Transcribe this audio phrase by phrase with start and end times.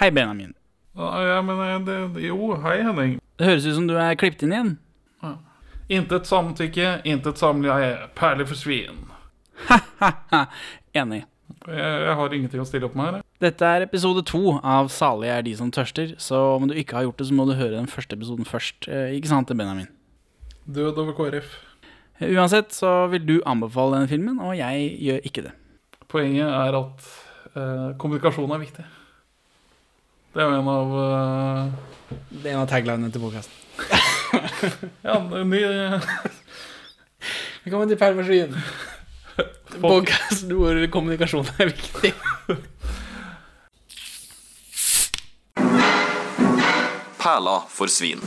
[0.00, 0.54] Hei, Benjamin.
[0.96, 3.18] Ja, men eh, det, Jo, hei, Henning.
[3.36, 4.70] Det høres ut som du er klippet inn igjen.
[5.90, 8.06] Intet samtykke, intet samleie.
[8.16, 9.02] Perler for svin.
[9.68, 10.44] Ha-ha.
[10.96, 11.24] Enig.
[11.66, 13.24] Jeg, jeg har ingenting å stille opp med her.
[13.42, 17.04] Dette er episode to av 'Salige er de som tørster', så om du ikke har
[17.08, 18.88] gjort det, så må du høre den første episoden først.
[18.88, 19.88] Eh, Ikke sant, Benjamin?
[20.64, 21.50] Død over KrF.
[22.20, 25.52] Eh, Uansett så vil du anbefale denne filmen, og jeg gjør ikke det.
[26.08, 27.10] Poenget er at
[27.56, 28.84] eh, kommunikasjon er viktig.
[30.30, 31.70] Det er jo en av uh...
[32.30, 33.56] Det er en av taglinene til podkasten.
[35.06, 35.62] Ja, ny
[37.64, 38.54] Velkommen til Perversvin.
[39.82, 42.12] Podkasten hvor kommunikasjon er viktig.
[47.18, 48.22] Perla for svin.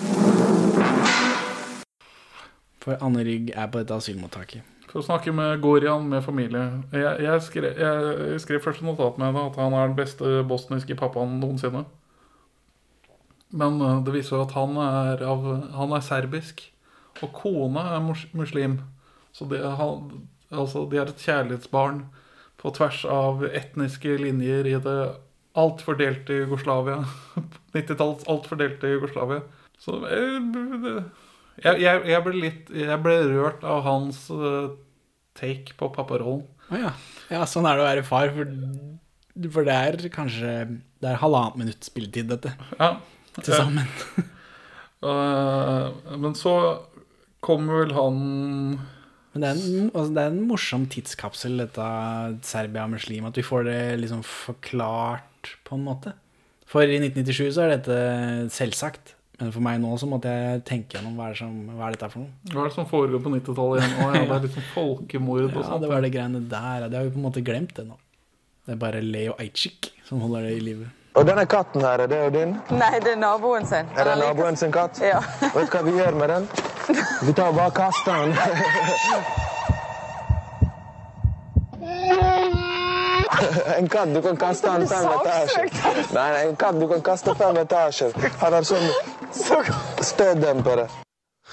[2.84, 4.73] For Anne Rygg er på dette asylmottaket.
[4.94, 6.68] For å snakke med Gorian med familie.
[6.94, 10.44] Jeg, jeg, skrev, jeg skrev først et notat med henne at han er den beste
[10.46, 11.82] bosniske pappaen noensinne.
[13.58, 16.62] Men eh, det viser jo at han er, av, han er serbisk,
[17.26, 18.78] og kona er mus muslim.
[19.34, 22.04] Så det, han, altså, de er et kjærlighetsbarn
[22.62, 24.98] på tvers av etniske linjer i det
[25.58, 27.02] altfor delte Jugoslavia.
[27.74, 29.42] 90-tallets altfor delte Jugoslavia.
[29.82, 30.38] Så eh,
[30.86, 31.06] det-
[31.62, 34.74] jeg, jeg, jeg ble litt Jeg ble rørt av hans uh,
[35.38, 36.46] take på papparollen.
[36.74, 36.94] Å ja.
[37.30, 37.44] ja.
[37.50, 38.50] Sånn er det å være far, for,
[39.54, 40.54] for det er kanskje
[41.02, 42.96] Det er halvannet minutt spilletid, dette, Ja.
[43.40, 43.92] til sammen.
[45.06, 46.56] uh, men så
[47.44, 48.20] kommer vel han
[49.34, 51.86] Men det er, en, altså, det er en morsom tidskapsel, dette
[52.46, 56.14] Serbia-muslim, at vi får det liksom forklart på en måte.
[56.70, 57.98] For i 1997 så er dette
[58.54, 59.16] selvsagt.
[59.42, 61.96] Men for meg nå så måtte jeg tenke gjennom hva er, det som, hva er
[61.96, 62.32] dette for noe.
[62.54, 63.94] Hva er det som foregår på 90-tallet igjen?
[63.98, 65.82] Å, ja, det er liksom folkemord og Ja, sånt.
[65.82, 66.86] det var det greiene der.
[66.90, 67.98] Det har vi på en måte glemt det nå.
[68.64, 71.00] Det er bare Leo Ajcik som holder det i livet.
[71.18, 72.54] Og denne katten her, er det jo din?
[72.74, 73.90] Nei, det er naboen sin.
[73.98, 74.98] Er det naboen sin katt?
[75.04, 75.20] Ja.
[75.54, 76.48] Vet du hva vi gjør med den?
[77.28, 78.38] Vi tar og bare kaster den.
[83.78, 85.70] En katt, du kan kaste în fem etasjer.
[86.14, 88.12] Nei, în en katt, du kan kaste fem etasjer.
[88.40, 88.86] Han har sånn
[90.02, 90.90] støddempere.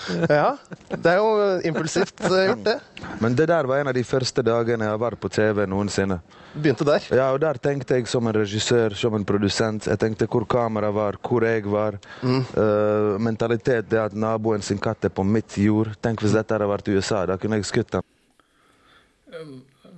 [0.08, 0.56] Ja,
[0.88, 2.78] det er jo impulsivt gjort, det.
[3.20, 6.20] Men det der var en av de første dagene jeg har vært på TV noensinne.
[6.54, 7.04] Begynte der.
[7.12, 9.86] Ja, og der tenkte jeg som en regissør, som en produsent.
[9.90, 11.98] Jeg tenkte hvor kameraet var, hvor jeg var.
[12.24, 15.92] Eh, mentalitet det at naboen sin katt er på mitt jord.
[16.02, 18.08] Tenk hvis dette hadde vært USA, da kunne jeg skutt den.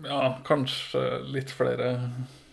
[0.07, 1.03] Ja, kanskje
[1.33, 1.95] litt flere.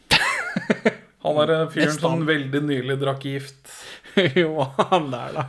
[1.24, 3.74] Han er en fyren som veldig nylig drakk gift.
[4.40, 4.54] jo,
[4.90, 5.44] han der, da.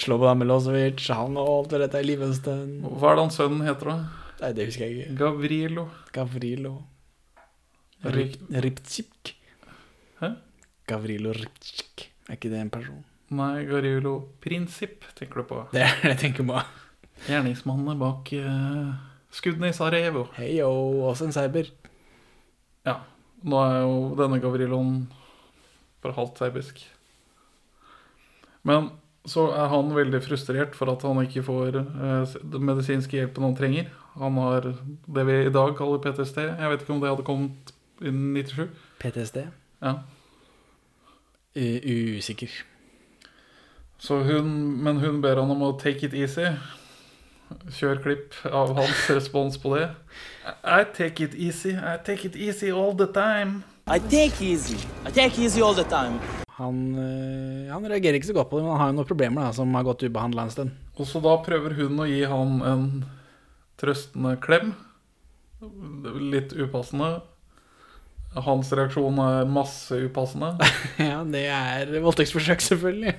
[0.00, 2.80] Slobodan Milosevic, han og alt dette i stund.
[2.82, 4.24] Hva er det han sønnen heter, da?
[4.40, 5.16] Nei, det husker jeg ikke.
[5.20, 5.84] Gavrilo.
[6.16, 6.74] Gavrilo
[8.04, 9.34] Riptsjik.
[10.20, 10.32] Hæ?
[10.88, 12.08] Gavrilo Riptsjik.
[12.28, 13.04] Er ikke det en person?
[13.36, 15.62] Nei, Gavrilo Prinsipp tenker du på.
[15.72, 16.64] Det er det jeg tenker på.
[17.28, 20.28] Gjerningsmannene bak eh, skuddene i Sarajevo.
[20.38, 20.70] Hei yo,
[21.08, 21.70] også en cyber.
[22.86, 23.00] Ja.
[23.44, 24.98] Nå er jo denne Gavriloen
[26.04, 26.80] bare halvt serbisk.
[28.64, 28.90] Men
[29.28, 33.56] så er han veldig frustrert for at han ikke får eh, den medisinske hjelpen han
[33.56, 33.88] trenger.
[34.20, 34.68] Han har
[35.16, 36.40] det vi i dag kaller PTSD.
[36.44, 37.74] Jeg vet ikke om det hadde kommet
[38.04, 38.68] innen 97.
[39.00, 39.40] PTSD.
[39.84, 39.96] Ja.
[41.54, 42.52] U usikker.
[43.98, 44.48] Så hun,
[44.84, 46.50] men hun ber han om å take it easy.
[47.74, 49.88] Kjør klipp av hans respons på det.
[50.64, 51.72] I take it easy.
[51.72, 53.62] I take it easy all the time.
[53.86, 54.78] I take easy.
[55.04, 56.20] I take easy all the time.
[56.56, 59.42] Han, øh, han reagerer ikke så godt på det, men han har jo noen problemer
[59.42, 60.74] da, som har gått ubehandla en stund.
[60.94, 62.88] Og så da prøver hun å gi han en
[63.80, 64.74] trøstende klem.
[66.30, 67.16] Litt upassende.
[68.34, 70.54] Hans reaksjon er masse upassende.
[71.10, 73.16] ja, det er voldtektsforsøk, selvfølgelig.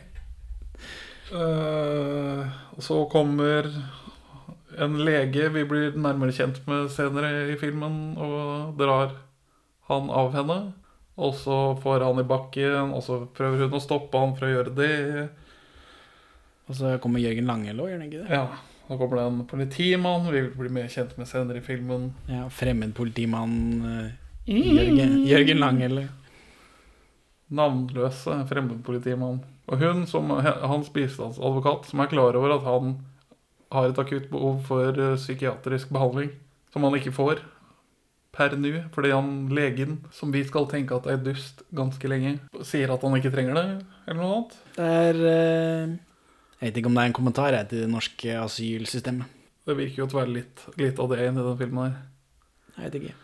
[1.33, 2.45] Uh,
[2.77, 3.67] og så kommer
[4.81, 9.15] en lege vi blir nærmere kjent med senere i filmen, og drar
[9.89, 10.59] han av henne.
[11.15, 14.55] Og så får han i bakken, og så prøver hun å stoppe han fra å
[14.57, 14.95] gjøre det.
[16.65, 18.39] Og så kommer Jørgen Langel òg, gjør han ikke det?
[18.41, 18.47] Ja,
[18.85, 22.11] Så kommer det en politimann vi blir mer kjent med senere i filmen.
[22.29, 23.55] Ja, fremmed politimann
[24.45, 26.03] Jørgen, Jørgen Langel.
[27.55, 29.39] Navnløse fremmedpolitimann.
[29.65, 32.95] Og hun, som hans bistandsadvokat, som er klar over at han
[33.73, 36.31] har et akutt behov for eh, psykiatrisk behandling,
[36.73, 37.43] som han ikke får
[38.35, 42.35] per nå, fordi han legen, som vi skal tenke at er dust ganske lenge,
[42.67, 43.65] sier at han ikke trenger det,
[44.09, 44.57] eller noe annet.
[44.75, 45.95] Det er øh,
[46.59, 49.31] Jeg vet ikke om det er en kommentar jeg, til det norske asylsystemet.
[49.65, 52.01] Det virker jo å være litt, litt av det inni den filmen her.
[52.75, 53.15] Jeg vet ikke.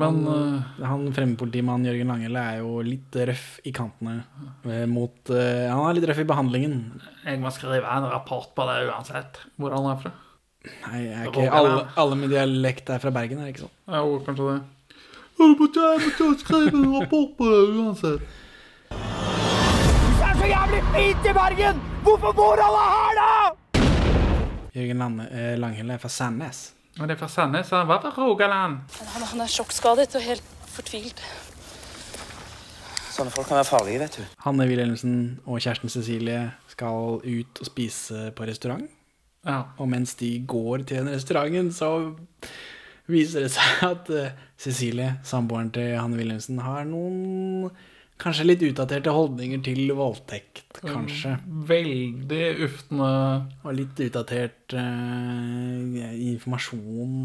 [0.00, 4.22] Men han, eh, han fremmedpolitimannen Jørgen Langhelle er jo litt røff i kantene
[4.64, 6.78] eh, mot uh, Han er litt røff i behandlingen.
[7.26, 9.42] jeg må skrive en rapport på det uansett.
[9.60, 10.14] Hvor han er fra.
[10.62, 13.76] Nei, er ikke alle, alle med dialekt er fra Bergen, er det ikke sånn?
[13.90, 14.60] Ja, jo, kanskje det.
[15.42, 18.20] Jeg må ta, jeg må ta og skrive en rapport på det uansett.
[24.72, 26.70] Jørgen Lande, eh, Langhelle er fra Sandnes.
[26.98, 28.82] Men det er fra Sandnes, han var fra Rogaland.
[28.98, 31.22] Han, han er sjokkskadet og helt fortvilt.
[33.12, 34.36] Sånne folk kan være farlige, vet du.
[34.44, 38.86] Hanne Wilhelmsen og kjæresten Cecilie skal ut og spise på restaurant.
[39.44, 39.62] Ja.
[39.76, 41.90] Og mens de går til den restauranten, så
[43.10, 47.68] viser det seg at eh, Cecilie, samboeren til Hanne Wilhelmsen, har noen
[48.22, 51.36] kanskje litt utdaterte holdninger til voldtekt, kanskje.
[51.68, 53.12] Veldig uftende
[53.64, 57.16] Og litt utdatert eh, informasjon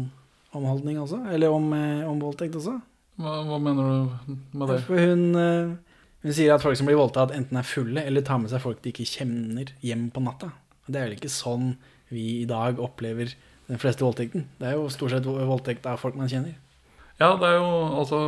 [0.56, 1.22] om holdning også.
[1.32, 2.78] Eller om, eh, om voldtekt også.
[3.18, 4.80] hva, hva mener du med det?
[4.86, 5.74] For hun, eh,
[6.24, 8.82] hun sier at folk som blir voldtatt, enten er fulle eller tar med seg folk
[8.82, 10.52] de ikke kjenner, hjem på natta.
[10.88, 11.76] Det er vel ikke sånn
[12.08, 13.34] vi i dag opplever
[13.68, 14.46] den fleste voldtekten.
[14.58, 16.56] Det er jo stort sett voldtekt av folk man kjenner.
[17.18, 18.18] Ja, det er jo altså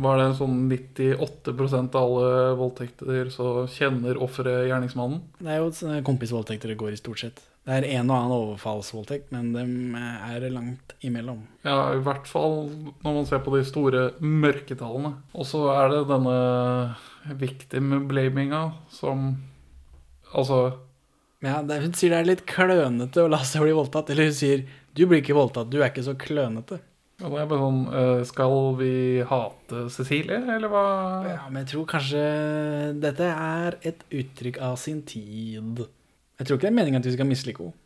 [0.00, 5.20] Var det sånn 98% av alle voldtekter så kjenner offeret gjerningsmannen?
[5.36, 7.42] Det er jo kompisvoldtekter det går i stort sett.
[7.68, 9.62] Det er en og annen overfallsvoldtekt, men de
[10.00, 11.42] er langt imellom.
[11.66, 12.70] Ja, i hvert fall
[13.04, 15.12] når man ser på de store mørketallene.
[15.36, 16.38] Og så er det denne
[17.36, 19.34] victim-blaminga som
[20.28, 20.78] Altså
[21.40, 24.10] Ja, det, Hun sier det er litt klønete å la seg bli voldtatt.
[24.12, 24.64] Eller hun sier
[24.96, 26.80] 'du blir ikke voldtatt, du er ikke så klønete'.
[27.18, 28.92] Ja, da er bare sånn eh, Skal vi
[29.26, 30.86] hate Cecilie, eller hva?
[31.26, 32.22] Ja, men jeg tror kanskje
[33.02, 35.82] dette er et uttrykk av sin tid.
[36.38, 37.76] Jeg tror ikke det er meningen at vi skal mislike henne.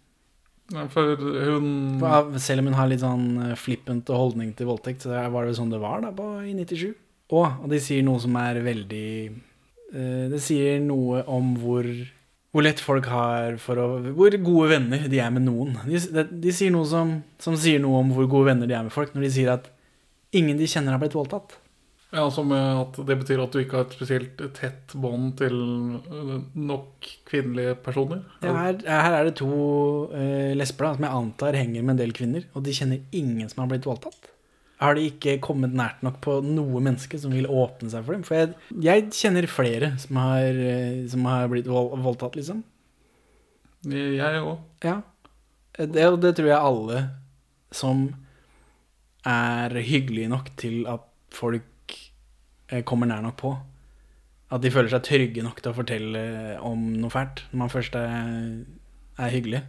[0.93, 5.25] For hun For Selv om hun har litt sånn eh, flippent holdning til voldtekt, så
[5.33, 6.93] var det sånn det var da på, i 97.
[7.33, 11.89] Og, og de sier noe som er veldig eh, Det sier noe om hvor,
[12.53, 15.73] hvor lett folk har for å Hvor gode venner de er med noen.
[15.89, 18.93] De, de, sier noe som, som sier noe om hvor gode venner de er med
[18.93, 19.71] folk, når de sier at
[20.37, 21.57] ingen de kjenner har blitt voldtatt.
[22.13, 25.55] Ja, Som at det betyr at du ikke har et spesielt tett bånd til
[25.97, 28.21] eh, nok kvinnelige personer?
[28.45, 29.49] Ja, her, her er det to
[30.13, 33.49] uh, lesber da, som jeg antar henger med en del kvinner, og de kjenner ingen
[33.49, 34.29] som har blitt voldtatt.
[34.83, 38.25] Har de ikke kommet nært nok på noe menneske som vil åpne seg for dem?
[38.27, 42.65] For jeg, jeg kjenner flere som har, eh, som har blitt vold, voldtatt, liksom.
[43.87, 44.59] Jeg òg.
[44.85, 45.01] Ja.
[45.79, 47.03] Det, og det tror jeg alle
[47.73, 48.09] som
[49.27, 51.97] er hyggelige nok til at folk
[52.69, 53.53] eh, kommer nær nok på.
[54.53, 56.25] At de føler seg trygge nok til å fortelle
[56.67, 58.35] om noe fælt når man først er,
[59.17, 59.63] er hyggelig.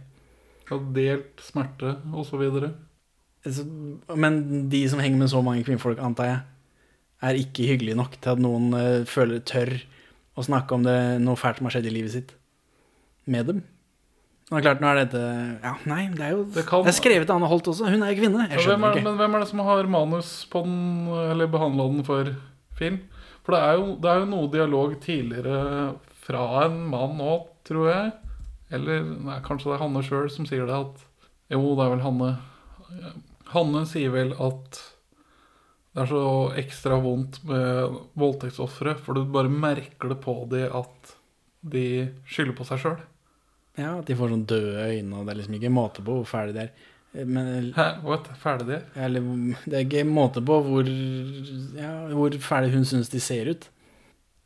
[0.68, 2.42] Har delt smerte osv.
[2.42, 2.74] Altså,
[3.44, 6.40] Men de som henger med så mange kvinnfolk, antar jeg,
[7.24, 9.70] er ikke hyggelige nok til at noen eh, føler tør
[10.36, 12.32] å snakke om det noe fælt som har skjedd i livet sitt
[13.30, 13.62] med dem.
[14.50, 15.20] Det klart, nå er dette
[15.64, 17.88] Ja, nei, det er jo Det kan- Det er skrevet av Anne Holt også.
[17.88, 18.48] Hun er jo kvinne.
[18.50, 19.04] Jeg skjønner er, ikke.
[19.04, 22.28] men hvem er det som har manus på den, eller behandla den for
[22.76, 22.98] film?
[23.44, 25.94] For det er jo, det er jo noe dialog tidligere
[26.26, 28.12] fra en mann òg, tror jeg.
[28.72, 31.04] Eller nei, kanskje det er Hanne sjøl som sier det at
[31.52, 32.30] Jo, det er vel Hanne.
[33.52, 34.80] Hanne sier vel at
[35.94, 36.22] det er så
[36.58, 41.12] ekstra vondt med voldtektsofre, for du bare merker det på de at
[41.74, 41.84] de
[42.26, 42.96] skylder på seg sjøl.
[43.78, 46.26] Ja, At de får sånn døde øyne, og det er liksom ikke måte på hvor
[46.28, 46.90] fæle de er.
[47.14, 48.26] Men Hæ, what?
[48.42, 48.88] Ferdig er?
[49.06, 49.22] eller,
[49.70, 50.88] det er ikke måte på hvor,
[51.78, 53.68] ja, hvor fæle hun syns de ser ut.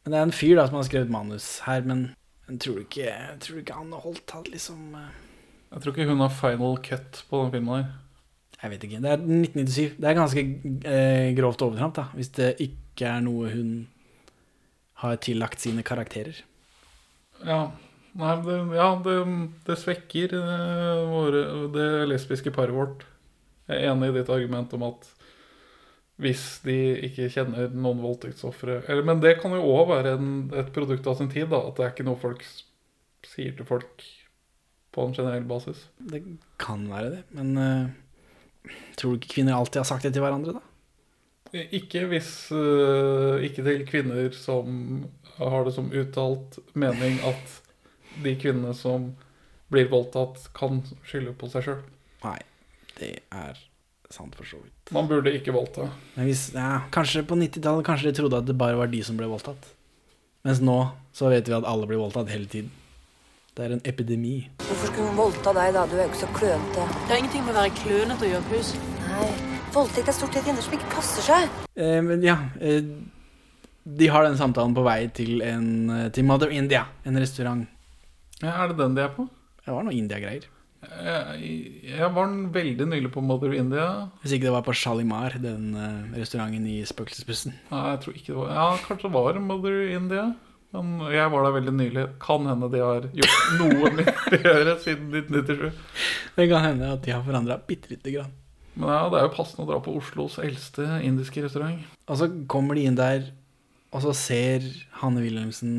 [0.05, 2.11] Men det er en fyr da som har skrevet manus her, men
[2.49, 3.13] men tror ikke,
[3.45, 5.17] tror du ikke han holdt han liksom eh,
[5.75, 7.91] Jeg tror ikke hun har final cut på den filmen her.
[8.59, 9.01] Jeg vet ikke.
[9.05, 9.99] Det er 1997.
[10.03, 10.45] Det er ganske
[10.91, 13.75] eh, grovt overtramp, da, hvis det ikke er noe hun
[14.99, 16.41] har tillagt sine karakterer.
[17.47, 17.69] Ja,
[18.19, 19.15] nei, det, ja, det,
[19.69, 21.45] det svekker eh, våre,
[21.77, 23.07] det lesbiske paret vårt.
[23.69, 25.07] Jeg er enig i ditt argument om at
[26.19, 26.75] hvis de
[27.07, 31.31] ikke kjenner noen voldtektsofre Men det kan jo òg være en, et produkt av sin
[31.31, 31.47] tid.
[31.53, 32.43] da At det er ikke noe folk
[33.29, 34.03] sier til folk
[34.95, 35.85] på en generell basis.
[36.11, 36.25] Det
[36.59, 37.95] kan være det, men eh,
[38.99, 40.65] tror du ikke kvinner alltid har sagt det til hverandre, da?
[41.73, 45.07] Ikke hvis eh, Ikke til kvinner som
[45.39, 47.55] har det som uttalt mening at
[48.21, 49.13] de kvinnene som
[49.71, 51.83] blir voldtatt, kan skylde på seg sjøl.
[52.25, 52.39] Nei,
[52.99, 53.61] det er
[54.11, 54.93] sant for så vidt.
[54.97, 55.91] Man burde ikke voldta.
[56.17, 59.21] Men hvis, ja, kanskje på 90-tallet kanskje de trodde at det bare var de som
[59.21, 59.71] ble voldtatt.
[60.49, 60.79] Mens nå
[61.15, 62.73] så vet vi at alle blir voldtatt hele tiden.
[63.59, 64.37] Det er en epidemi.
[64.63, 65.81] Hvorfor skulle hun voldta deg da?
[65.91, 66.83] Du er jo ikke så klønete.
[66.95, 68.69] Det har ingenting med å være klønete å gjøre, Pus.
[69.09, 69.25] Nei,
[69.75, 71.57] Voldtekt er stort sett jenter som ikke passer seg.
[71.75, 72.87] Eh, men ja eh,
[73.99, 77.67] De har den samtalen på vei til, en, eh, til Mother India, en restaurant.
[78.39, 79.27] Ja, er det den de er på?
[79.67, 80.47] Det var noe India-greier.
[80.87, 81.53] Jeg,
[81.99, 83.89] jeg var veldig nylig på Mother India.
[84.23, 87.59] Hvis ikke det var på Shalimar, den eh, restauranten i Spøkelsesbussen.
[87.75, 90.29] Nei, jeg tror ikke det var Ja, kanskje det var Mother India.
[90.77, 92.03] Men jeg var der veldig nylig.
[92.21, 95.81] Kan hende de har gjort noe mer å gjøre siden 1997.
[96.37, 98.35] Det kan hende at de har forandra bitte lite grann.
[98.79, 101.81] Men ja, det er jo passende å dra på Oslos eldste indiske restaurant.
[102.07, 103.25] Og så kommer de inn der,
[103.97, 104.67] og så ser
[105.01, 105.73] Hanne Wilhelmsen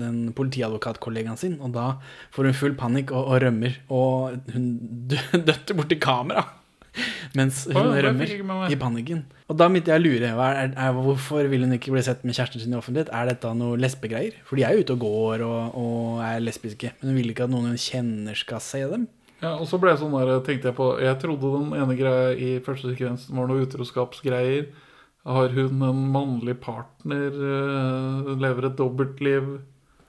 [0.00, 1.90] den politiadvokatkollegaen sin, og da
[2.34, 3.76] får hun full panikk og, og rømmer.
[3.92, 4.66] Og hun
[5.12, 6.48] dø- døtter borti kamera
[7.38, 9.24] mens hun oh, rømmer i panikken.
[9.48, 10.32] Og da begynte jeg å lure.
[10.32, 13.12] Er, er, hvorfor vil hun ikke bli sett med kjæresten sin i offentlighet?
[13.16, 14.36] Er dette noe lesbegreier?
[14.48, 16.92] For de er jo ute og går og, og er lesbiske.
[17.00, 19.08] Men hun vil ikke at noen hun kjenner skal se dem.
[19.42, 22.30] Ja, og så ble jeg sånn der, tenkte jeg på Jeg trodde den ene greia
[22.38, 24.68] i første sekvens var noe utroskapsgreier.
[25.26, 27.30] Har hun en mannlig partner?
[27.30, 29.52] øh, lever et dobbeltliv?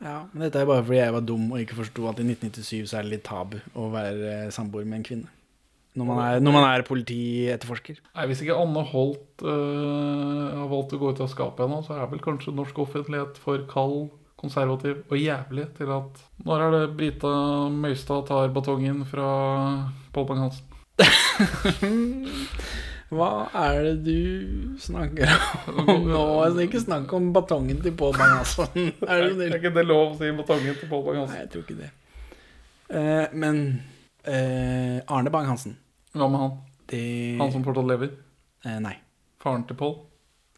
[0.03, 2.89] Ja, men dette er bare fordi jeg var dum og ikke forsto at i 1997
[2.91, 5.31] så er det litt tabu å være eh, samboer med en kvinne.
[5.93, 7.99] Når man er, når man er politietterforsker.
[8.15, 11.99] Nei, Hvis ikke Anne Holt øh, har valgt å gå ut av skapet ennå, så
[11.99, 14.07] er vel kanskje norsk offentlighet for kald,
[14.41, 17.33] konservativ og jævlig til at Når er det Brita
[17.71, 19.27] Møystad tar batongen fra
[20.15, 20.65] Pål Bang-Hansen?
[23.13, 24.19] Hva er det du
[24.81, 25.29] snakker
[25.69, 26.23] om nå?
[26.41, 28.89] Altså, ikke snakk om batongen til Pål Bang-Hansen.
[29.05, 31.39] Er Er ikke det lov å si batongen til Pål Nei, Bang-Hansen?
[31.43, 31.91] jeg tror ikke det.
[32.93, 33.55] Uh, men
[34.25, 35.75] eh, Arne Bang-Hansen
[36.13, 36.53] Hva med han?
[36.91, 37.01] det,
[37.39, 38.11] Han som fortsatt lever?
[38.65, 38.95] eh, Nei.
[39.43, 39.95] Faren til Pål?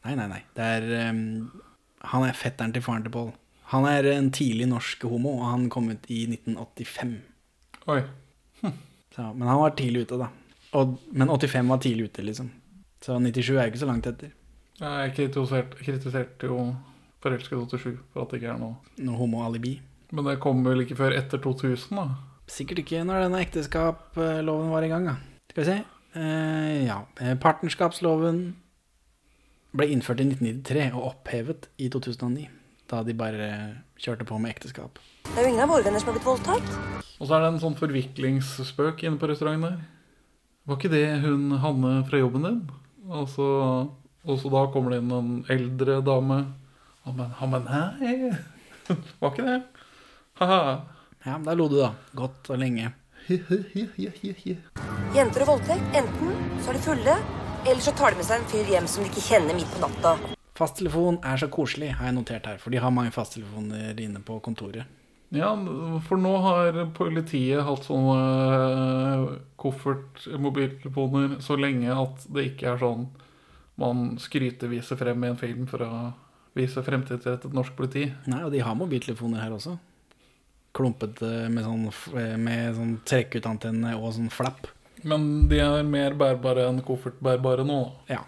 [0.06, 0.42] Nei, nei, nei.
[0.54, 1.50] Det er, um,
[2.12, 3.32] han er fetteren til faren til Pål.
[3.72, 7.16] Han er en tidlig norsk homo, og han kom ut i 1985.
[7.90, 8.04] Oi.
[9.16, 10.28] Så, men han var tidlig ute, da.
[10.78, 12.52] Og, men 85 var tidlig ute, liksom.
[13.02, 14.34] Så 97 er jo ikke så langt etter.
[14.82, 16.60] Jeg kritiserte, kritiserte jo
[17.24, 19.78] Forelsket 87 for at det ikke er noe Noe homoalibi.
[20.14, 22.04] Men det kom vel ikke før etter 2000, da?
[22.52, 25.16] Sikkert ikke når denne ekteskapsloven var i gang, da.
[25.50, 25.78] Skal vi se.
[26.16, 27.00] Eh, ja.
[27.20, 28.44] Eh, Partnerskapsloven
[29.76, 32.46] ble innført i 1993 og opphevet i 2009.
[32.92, 33.50] Da de bare
[34.00, 35.02] kjørte på med ekteskap.
[35.26, 37.04] Det er jo ingen av våre venner som har blitt voldtatt.
[37.18, 39.84] Og så er det en sånn forviklingsspøk inne på restauranten der.
[40.66, 42.62] Var ikke det hun Hanne fra jobben din?
[43.10, 43.48] Og så,
[44.26, 46.44] og så da kommer det inn en eldre dame.
[47.06, 48.34] Ja, men, men nei,
[49.22, 49.60] var ikke det?
[50.40, 50.76] Haha.
[51.26, 51.92] Ja, der lo du, da.
[52.14, 52.92] Godt og lenge.
[55.16, 57.16] Jenter og voldtekt, enten så er de fulle,
[57.66, 59.82] eller så tar de med seg en fyr hjem som de ikke kjenner midt på
[59.82, 60.12] natta.
[60.56, 62.60] Fasttelefon er så koselig, har jeg notert her.
[62.62, 64.86] For de har mange fasttelefoner inne på kontoret.
[65.34, 65.50] Ja,
[66.06, 68.20] for nå har politiet hatt sånne
[68.62, 69.26] eh,
[69.60, 73.10] koffert-mobiltelefoner så lenge at det ikke er sånn
[73.82, 75.92] man skryteviser frem i en film for å
[76.56, 78.06] vise fremtidsrettet norsk politi.
[78.30, 79.76] Nei, og de har mobiltelefoner her også.
[80.76, 81.86] Klumpete med sånn,
[82.44, 84.68] med sånn trekkutantenne og sånn flapp.
[85.06, 87.80] Men de er mer bærbare enn koffertbærbare nå.
[88.10, 88.24] Ja,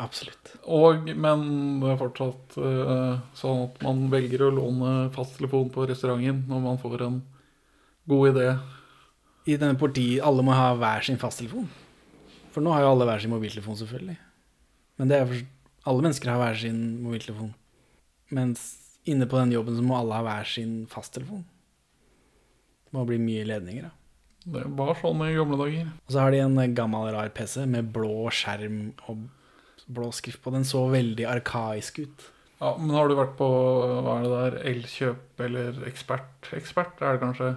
[0.00, 0.54] absolutt.
[0.66, 1.44] Og, men
[1.82, 6.80] det er fortsatt uh, sånn at man velger å låne fasttelefon på restauranten når man
[6.82, 7.20] får en
[8.10, 8.48] god idé.
[9.48, 11.70] I denne partiet, alle må ha hver sin fasttelefon.
[12.50, 14.18] For nå har jo alle hver sin mobiltelefon, selvfølgelig.
[15.00, 15.46] Men det er for,
[15.90, 17.54] alle mennesker har hver sin mobiltelefon.
[18.34, 18.66] Mens
[19.08, 21.46] inne på den jobben så må alle ha hver sin fasttelefon.
[22.90, 23.96] Det må bli mye ledninger, da.
[24.50, 25.88] Det var sånn i gamle dager.
[26.08, 29.26] Og så har de en eh, gammel, rar PC med blå skjerm og
[29.90, 30.50] blå skrift på.
[30.54, 32.24] Den så veldig arkaisk ut.
[32.60, 33.46] Ja, Men har du vært på
[34.04, 36.50] hva er det der, Elkjøp eller Ekspert?
[36.56, 37.52] Ekspert er det kanskje?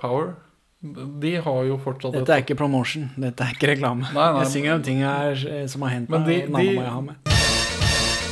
[0.00, 0.34] Power?
[0.82, 4.08] De har jo fortsatt Dette er ikke promotion, dette er ikke reklame.
[4.10, 7.21] Nei, nei, jeg synger om ting her eh, som har hendt meg, de- de-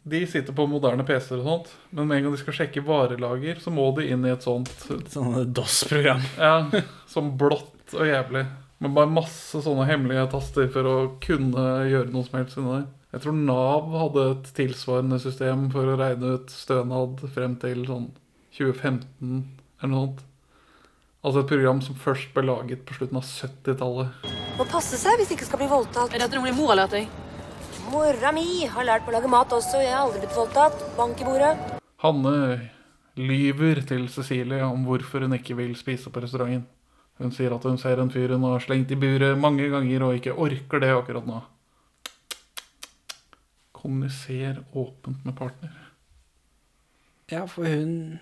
[0.02, 3.59] De sitter på moderne PC-er og sånt, men med en gang de skal sjekke varelager,
[3.61, 4.71] så må de inn i et sånt
[5.12, 6.23] Sånn DOS-program.
[6.40, 6.54] Ja,
[7.11, 8.47] som blått og jævlig.
[8.80, 12.88] Med bare masse sånne hemmelige taster for å kunne gjøre noe som helst inni der.
[13.11, 18.09] Jeg tror Nav hadde et tilsvarende system for å regne ut stønad frem til sånn
[18.57, 19.42] 2015
[19.83, 20.26] eller noe sånt.
[21.21, 24.30] Altså et program som først ble laget på slutten av 70-tallet.
[24.57, 26.14] Må passe seg hvis de ikke skal bli voldtatt.
[26.14, 27.19] Er dette noe din mor har lært deg?
[27.90, 29.80] Mora mi har lært meg å lage mat også.
[29.82, 30.82] Jeg har aldri blitt voldtatt.
[30.94, 31.54] Bank i bordet.
[32.04, 32.35] Hanne
[33.18, 36.68] lyver til Cecilie om hvorfor hun ikke vil spise på restauranten.
[37.20, 40.20] Hun sier at hun ser en fyr hun har slengt i buret mange ganger og
[40.20, 41.40] ikke orker det akkurat nå.
[43.76, 45.75] Kommuniser åpent med partner.
[47.30, 48.20] Ja, for hun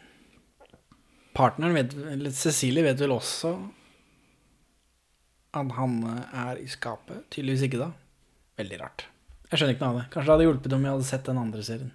[1.39, 3.53] Partneren vet Eller Cecilie vet vel også
[5.57, 7.29] at Hanne er i skapet.
[7.33, 7.93] Tydeligvis ikke, da.
[8.59, 9.07] Veldig rart.
[9.49, 10.07] Jeg skjønner ikke noe av det.
[10.13, 11.93] Kanskje det hadde hjulpet om jeg hadde sett den andre serien.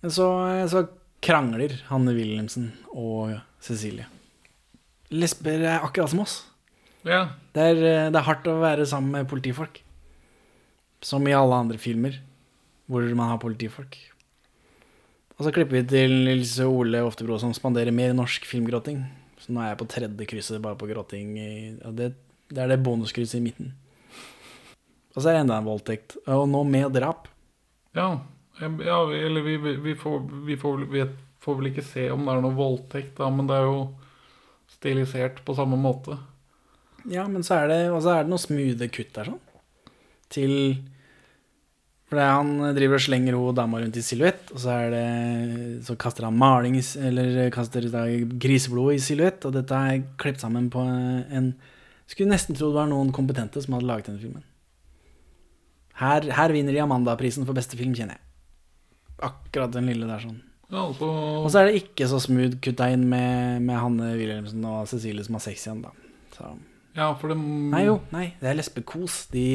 [0.00, 0.28] Men så,
[0.72, 0.86] så
[1.24, 3.34] krangler Hanne Wilhelmsen og
[3.64, 4.08] Cecilie.
[5.12, 6.38] Lesber er akkurat som oss.
[7.04, 7.26] Ja.
[7.52, 9.82] Det er, det er hardt å være sammen med politifolk.
[11.04, 12.16] Som i alle andre filmer
[12.88, 13.96] hvor man har politifolk.
[15.36, 19.02] Og så klipper vi til Nils Ole Oftebro som spanderer mer norsk filmgråting.
[19.40, 21.36] Så nå er jeg på tredje krysset bare på gråting.
[21.84, 22.14] og det,
[22.48, 23.74] det er det bonuskrysset i midten.
[25.14, 26.16] Og så er det enda en voldtekt.
[26.26, 27.28] Og nå med drap.
[27.94, 28.08] Ja,
[28.60, 32.34] ja eller vi, vi, vi, får, vi får, vel- får vel ikke se om det
[32.34, 33.78] er noe voldtekt, da, men det er jo
[34.74, 36.16] stilisert på samme måte.
[37.10, 39.40] Ja, men så er det, og så er det noen smoothe kutt der sånn.
[40.34, 40.54] Til
[42.08, 45.04] For det han driver og slenger hun dama rundt i silhuett, og så er det
[45.86, 47.84] Så kaster han maling Eller kaster
[48.40, 51.52] griseblod i silhuett, og dette er klippet sammen på en
[52.08, 54.42] Skulle nesten tro det var noen kompetente som hadde laget denne filmen.
[56.00, 58.24] Her, her vinner de Amanda-prisen for beste film, kjenner jeg.
[59.30, 60.40] Akkurat den lille der sånn.
[60.72, 61.06] Ja, altså,
[61.44, 65.22] Og så er det ikke så smooth kutta inn med, med Hanne Wilhelmsen og Cecilie
[65.26, 65.92] som har sex igjen, da.
[66.34, 66.48] Så
[66.94, 69.24] ja, for det Nei jo, nei, det er lesbekos.
[69.32, 69.46] De,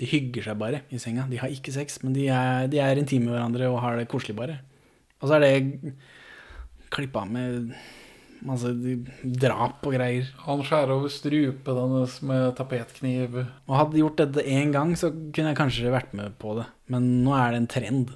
[0.00, 1.26] de hygger seg bare i senga.
[1.28, 4.08] De har ikke sex, men de er, de er intime med hverandre og har det
[4.08, 4.58] koselig bare.
[5.20, 5.92] Og så er det
[6.92, 7.74] klippa med
[8.44, 8.70] masse
[9.22, 10.28] drap og greier.
[10.44, 13.38] Han skjærer over strupet hennes med tapetkniv.
[13.66, 16.66] Og hadde de gjort dette én gang, så kunne jeg kanskje vært med på det.
[16.92, 18.12] Men nå er det en trend,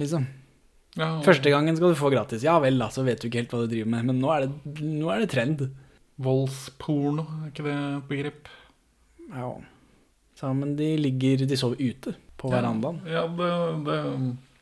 [0.00, 0.28] liksom.
[0.98, 2.42] Ja, Første gangen skal du få gratis.
[2.42, 4.08] Ja vel, da, så vet du ikke helt hva du driver med.
[4.10, 5.62] Men nå er det, nå er det trend.
[6.20, 8.50] Voldsporno, er ikke det et begrep?
[9.30, 9.52] Ja.
[10.36, 13.00] Så, men de ligger De sover ute på verandaen.
[13.08, 13.50] Ja, det,
[13.86, 13.98] det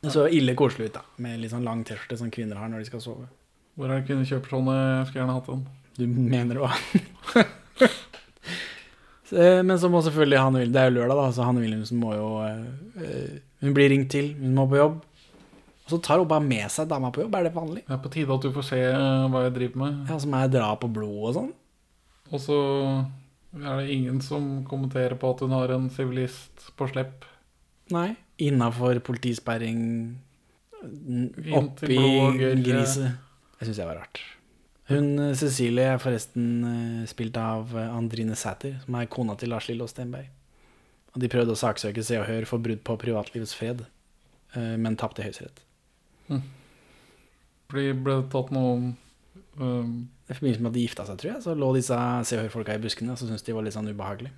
[0.02, 1.04] Det så ille koselig ut, da.
[1.24, 3.28] Med litt sånn lang T-skjorte som kvinner har når de skal sove.
[3.78, 4.76] Hvor er det kvinner kjøper sånne?
[5.06, 5.66] Skulle gjerne hatt en.
[5.98, 6.58] Du mener?
[9.28, 11.60] Så, eh, Men så må selvfølgelig Hanne Wilhelmsen Det er jo lørdag, da, så Hanne
[11.60, 14.98] Wilhelmsen må jo eh, Hun blir ringt til, hun må på jobb.
[15.84, 17.36] Og så tar hun bare med seg dama på jobb.
[17.36, 17.82] Er det vanlig?
[17.86, 19.98] Det er på tide at du får se eh, hva jeg driver med.
[20.08, 21.52] Ja, Som er drap og blod og sånn?
[22.28, 22.58] Og så
[23.56, 27.24] er det ingen som kommenterer på at hun har en sivilist på slepp.
[27.94, 28.10] Nei.
[28.44, 29.80] Innafor politisperring.
[31.58, 31.96] Oppi
[32.64, 33.27] griset.
[33.58, 34.20] Det syns jeg var rart.
[34.88, 39.52] Hun eh, Cecilie er forresten eh, spilt av eh, Andrine Sæther, som er kona til
[39.52, 40.30] Lars Lillo Stenberg.
[41.14, 43.86] Og de prøvde å saksøke Se og Hør for brudd på privatlivets fred,
[44.54, 45.60] men tapte i Høyesterett.
[46.28, 48.74] Fordi ble det tatt noe
[49.60, 49.90] um,
[50.28, 51.96] I forbindelse med at de gifta seg, tror jeg, så lå disse
[52.28, 54.30] Se og Hør-folka i buskene, og så syntes de var litt sånn ubehagelig.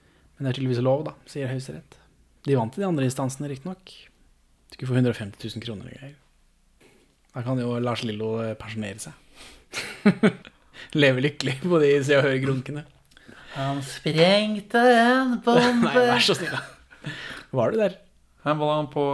[0.00, 2.00] Men det er tydeligvis lov, da, sier Høyesterett.
[2.48, 3.94] De vant i de andre instansene, riktignok.
[4.72, 6.16] Skulle få 150 000 kroner og greier.
[7.34, 9.12] Da kan jo Lars Lillo eh, pensjonere seg.
[11.00, 12.82] Leve lykkelig på de Se og Hør-grunkene.
[13.54, 17.14] Han sprengte en bombe Nei, vær så snill, da.
[17.54, 17.96] Var du der,
[18.44, 19.04] Her var han på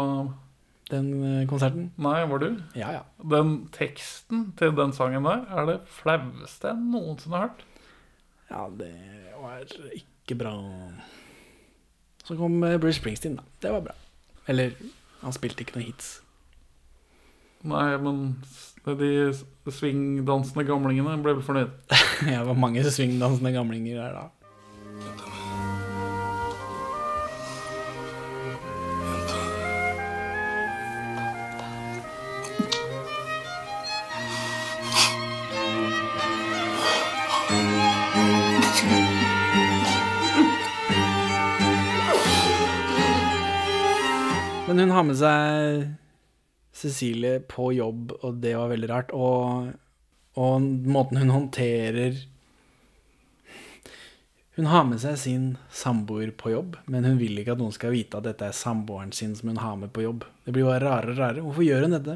[0.93, 1.91] den eh, konserten?
[2.01, 2.51] Nei, var du?
[2.79, 3.05] Ja, ja.
[3.37, 7.65] Den teksten til den sangen der er det flaueste jeg noensinne har hørt.
[8.51, 8.93] Ja, det
[9.41, 9.65] var
[9.99, 10.55] ikke bra.
[12.27, 13.45] Så kom eh, Bruce Springsteen, da.
[13.63, 13.97] Det var bra.
[14.49, 14.77] Eller,
[15.25, 16.17] han spilte ikke noen hits.
[17.67, 18.19] Nei, men
[18.87, 21.75] de svingdansende gamlingene ble vel fornøyd.
[22.31, 24.25] Ja, det var mange svingdansende gamlinger der da.
[44.67, 46.06] Men hun har med seg
[46.87, 49.13] Cecilie på jobb, og det var veldig rart.
[49.17, 49.75] Og,
[50.39, 52.25] og måten hun håndterer
[54.57, 57.93] Hun har med seg sin samboer på jobb, men hun vil ikke at noen skal
[57.93, 60.25] vite at dette er samboeren sin som hun har med på jobb.
[60.47, 61.43] Det blir bare rarere og rarere.
[61.45, 62.15] Hvorfor gjør hun dette?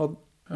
[0.00, 0.14] Og,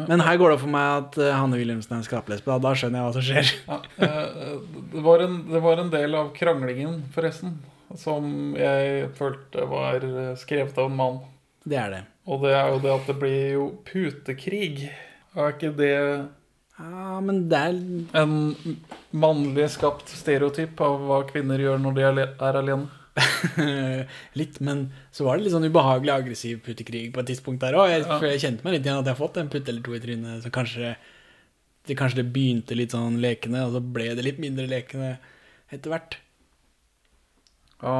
[0.09, 2.49] men her går det for meg at eh, Hanne Wilhelmsen er en skraplesbe.
[2.49, 2.57] Da.
[2.65, 3.53] da skjønner jeg hva som skjer.
[3.69, 4.51] Ja, eh,
[4.95, 7.59] det, var en, det var en del av kranglingen, forresten,
[8.01, 10.09] som jeg følte var
[10.41, 11.21] skrevet av en mann.
[11.67, 12.01] Det er det.
[12.27, 14.89] Og det er jo det at det blir jo putekrig.
[15.37, 15.93] Er ikke det
[16.77, 17.77] Ja, men det er
[18.21, 18.35] en
[19.17, 22.87] mannlig skapt stereotyp av hva kvinner gjør når de er alene?
[24.37, 27.89] litt, men så var det litt sånn ubehagelig aggressiv putekrig på et tidspunkt der òg.
[27.89, 28.19] Jeg, Ja.
[28.29, 30.43] jeg kjente meg litt igjen at jeg har fått en putt eller to i trynet.
[30.45, 30.93] Så kanskje
[31.87, 35.15] det, kanskje det begynte litt sånn lekende, og så ble det litt mindre lekende
[35.73, 36.17] etter hvert.
[37.81, 37.97] Ja.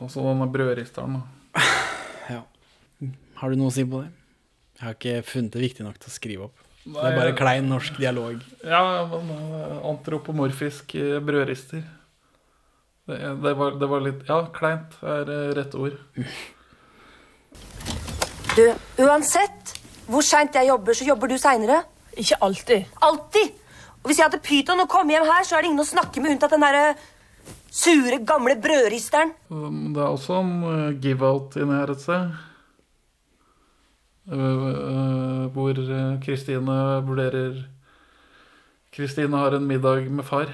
[0.00, 1.62] så denne brødristeren, da.
[2.34, 2.42] Ja.
[3.36, 4.12] Har du noe å si på det?
[4.76, 6.62] Jeg har ikke funnet det viktig nok til å skrive opp.
[6.86, 8.42] Det er bare klein norsk dialog.
[8.62, 11.82] Ja, men eh, antropomorfisk eh, brødrister.
[13.06, 15.98] Det, det, var, det var litt Ja, kleint er eh, rett ord.
[18.56, 18.64] Du,
[19.04, 19.74] uansett
[20.06, 21.82] hvor seint jeg jobber, så jobber du seinere.
[22.16, 22.86] Ikke alltid.
[23.04, 23.52] Alltid!
[24.00, 26.22] Og hvis jeg hadde pyton og kom hjem her, så er det ingen å snakke
[26.22, 26.92] med unntatt den derre
[27.76, 29.34] sure, gamle brødristeren.
[29.50, 32.36] Um, Det er også en eh, give-out inne her et sted.
[34.26, 37.60] Eh, eh, hvor eh, Kristine vurderer
[38.90, 40.50] Kristine har en middag med far.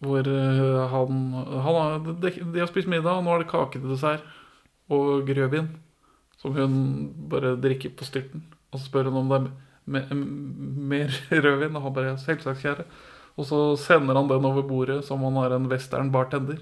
[0.00, 0.28] Hvor
[0.88, 1.32] han,
[1.64, 4.26] han de, de har spist middag, og nå er det kake til dessert.
[4.92, 5.72] Og grøvin.
[6.38, 6.74] Som hun
[7.32, 8.44] bare drikker på styrten.
[8.70, 12.84] Og så spør hun om det er mer rødvin, og han bare selvsagt, kjære.
[13.40, 16.60] Og så sender han den over bordet som om han er en western bartender.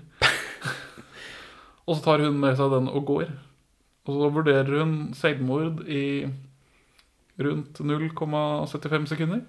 [1.88, 3.30] Og så tar hun med seg den og går.
[4.08, 6.28] Og så vurderer hun selvmord i
[7.38, 9.42] rundt 0,75 sekunder.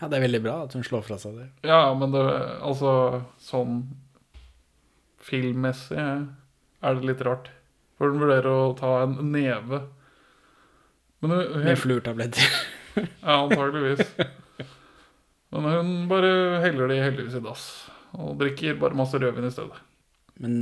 [0.00, 1.48] Ja, det er veldig bra at hun slår fra seg det.
[1.66, 2.22] Ja, men det
[2.62, 3.82] Altså, sånn
[5.24, 7.50] filmmessig er det litt rart.
[7.98, 9.84] For hun vurderer å ta en neve.
[11.22, 12.56] Men hun, Med fluortabletter.
[12.94, 14.10] Ja, antageligvis.
[15.54, 17.64] Men hun bare heller de heldigvis i dass.
[18.18, 19.80] Og drikker bare masse rødvin i stedet.
[20.42, 20.54] Men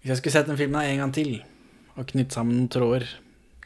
[0.00, 1.34] hvis jeg skulle sett den filmen en gang til,
[1.96, 3.06] og knytte sammen noen tråder,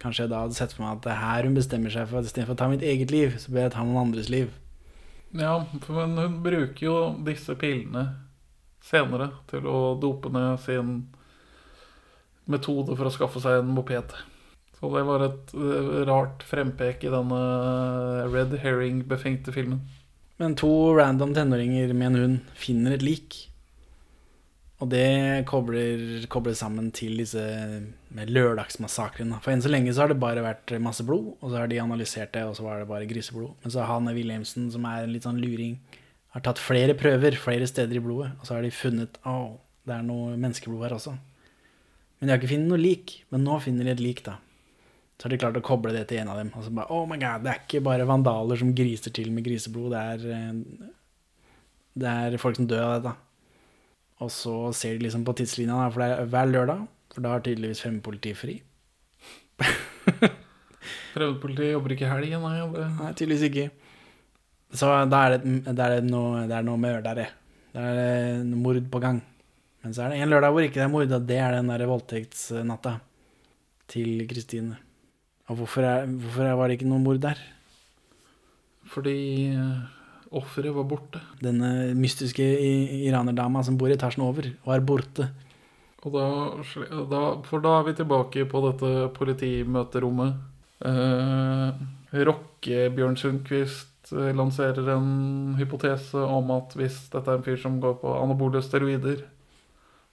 [0.00, 2.20] kanskje jeg da hadde sett for meg at det er her hun bestemmer seg for
[2.20, 4.52] at istedenfor å ta mitt eget liv, så bør jeg ta noen andres liv.
[5.34, 5.56] Ja,
[5.88, 8.04] men hun bruker jo disse pillene
[8.84, 10.94] senere til å dope ned sin
[12.50, 14.12] metode for å skaffe seg en moped.
[14.76, 17.40] Så det var et eh, rart frempek i denne
[18.28, 19.80] red herring-befengte filmen.
[20.42, 20.68] Men to
[20.98, 23.38] random tenåringer med en hund finner et lik.
[24.84, 27.40] Og det kobler, kobler sammen til disse
[28.14, 29.38] lørdagsmassakrene.
[29.40, 31.80] For enn så lenge så har det bare vært masse blod, og så har de
[31.80, 33.54] analysert det, og så var det bare griseblod.
[33.62, 35.78] Men så har Hanne Wilhelmsen, som er en litt sånn luring,
[36.34, 39.54] har tatt flere prøver flere steder i blodet, og så har de funnet å,
[39.88, 41.14] det er noe menneskeblod her også.
[42.18, 43.18] Men de har ikke funnet noe lik.
[43.32, 44.38] Men nå finner de et lik, da.
[45.16, 46.50] Så har de klart å koble det til en av dem.
[46.58, 49.46] Og så bare, oh my god, det er ikke bare vandaler som griser til med
[49.46, 50.90] griseblod, det er, eh,
[52.04, 53.14] det er folk som dør av dette.
[54.22, 57.42] Og så ser de liksom på tidslinja, for det er hver lørdag, for da har
[57.44, 58.58] tydeligvis fremmedpolitiet fri.
[61.14, 62.84] Fremmedpolitiet jobber ikke helgen, nei.
[62.98, 63.66] Nei, tydeligvis ikke.
[64.74, 67.26] Så da er det, da er det, noe, det er noe mørdere.
[67.74, 69.20] Da er det mord på gang.
[69.84, 71.70] Men så er det en lørdag hvor ikke det er mord, og det er den
[71.70, 72.96] der voldtektsnatta
[73.90, 74.78] til Kristine.
[75.50, 77.42] Og hvorfor, er, hvorfor var det ikke noe mord der?
[78.94, 79.78] fordi eh,
[80.36, 81.20] offeret var borte.
[81.42, 82.44] Denne mystiske
[83.04, 85.30] iranerdama som bor i etasjen over, var borte.
[86.04, 86.26] Og da,
[87.08, 90.34] da, for da er vi tilbake på dette politimøterommet.
[90.84, 91.84] Eh,
[92.28, 97.80] Rocke Bjørn Sundquist eh, lanserer en hypotese om at hvis dette er en fyr som
[97.80, 99.24] går på anabole steroider,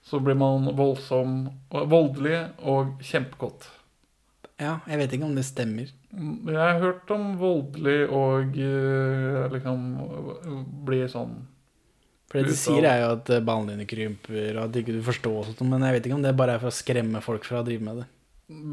[0.02, 3.68] så blir man voldsom, voldelig og kjempekåt.
[4.62, 5.92] Ja, jeg vet ikke om det stemmer.
[6.12, 9.84] Jeg har hørt om voldelig og eh, liksom
[10.84, 11.38] bli sånn
[12.28, 15.00] For det de sier er jo at eh, ballene dine krymper, og at ikke du
[15.06, 17.48] forstår og sånt, men jeg vet ikke om det bare er for å skremme folk
[17.48, 18.08] fra å drive med det.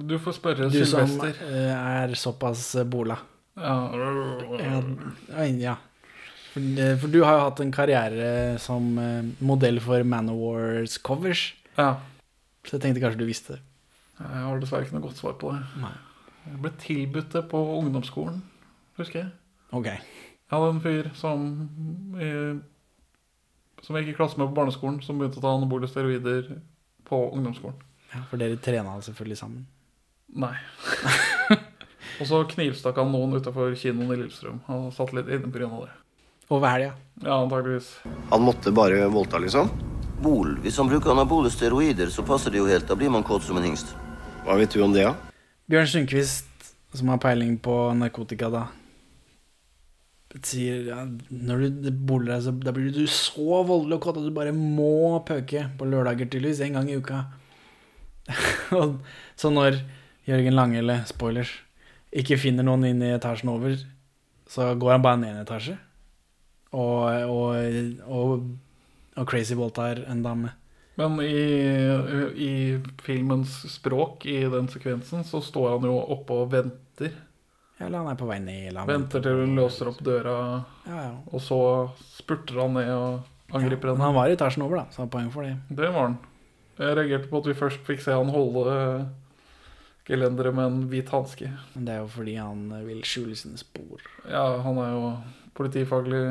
[0.09, 3.19] Du får spørre Du som Du som er såpass eh, bola.
[3.59, 3.77] Ja.
[5.59, 5.77] Ja.
[6.53, 11.95] For, eh, du har jo hatt en karriere som eh, modell for Manowars covers, ja.
[12.65, 13.63] så jeg tenkte kanskje du visste det.
[14.19, 15.63] Jeg har dessverre ikke noe godt svar på det.
[15.79, 15.95] Nei.
[16.49, 18.41] Jeg ble tilbudt det på ungdomsskolen,
[18.97, 19.31] husker jeg.
[19.75, 19.85] Ok.
[19.89, 21.43] Jeg hadde en fyr som
[22.17, 22.55] eh,
[23.85, 26.49] Som jeg gikk i klasse med på barneskolen, som begynte å ta anabole steroider
[27.07, 27.77] på ungdomsskolen.
[28.09, 29.67] Ja, for dere trena selvfølgelig sammen.
[30.35, 30.55] Nei.
[32.19, 34.59] Og så knivstakk han noen utafor kinoen i Lillestrøm.
[34.67, 35.69] Han satt litt inne pga.
[35.85, 35.93] det.
[36.49, 36.91] Over helga.
[37.21, 37.93] Ja, antageligvis.
[38.33, 39.69] Han måtte bare voldta, liksom?
[40.19, 42.89] Bol, hvis han bruker anabole steroider, så passer det jo helt.
[42.89, 43.93] Da blir man kåt som en hingst.
[44.43, 45.28] Hva vet du om det, da?
[45.69, 48.63] Bjørn Sundquist, som har peiling på narkotika, da,
[50.45, 54.25] sier ja, når du boler deg, så da blir du så voldelig og kåt at
[54.25, 57.23] du bare må pøke på lørdager, tydeligvis, en gang i uka.
[59.41, 59.79] Så når
[60.29, 61.49] Jørgen Lange, eller spoilers,
[62.13, 63.77] ikke finner noen inn i etasjen over,
[64.49, 65.75] så går han bare ned en etasje
[66.73, 68.45] og, og, og,
[69.17, 70.53] og crazy voldtar en dame.
[70.99, 71.43] Men i,
[72.43, 72.53] i
[73.05, 77.13] filmens språk, i den sekvensen, så står han jo oppe og venter.
[77.79, 78.65] Ja, Eller han er på vei ned.
[78.73, 80.33] Eller han Venter til hun låser opp døra,
[80.89, 81.13] Ja, ja.
[81.31, 81.59] og så
[82.17, 84.09] spurter han ned og angriper Men henne.
[84.09, 85.55] han var i etasjen over, da, så han har poeng for det.
[85.79, 86.17] Det var han.
[86.79, 88.75] Jeg reagerte på at vi først fikk se han holde
[90.09, 91.49] gelenderet med en hvit hanske.
[91.75, 94.03] Men det er jo fordi han eh, vil skjule sine spor.
[94.27, 95.09] Ja, han er jo
[95.55, 96.23] politifaglig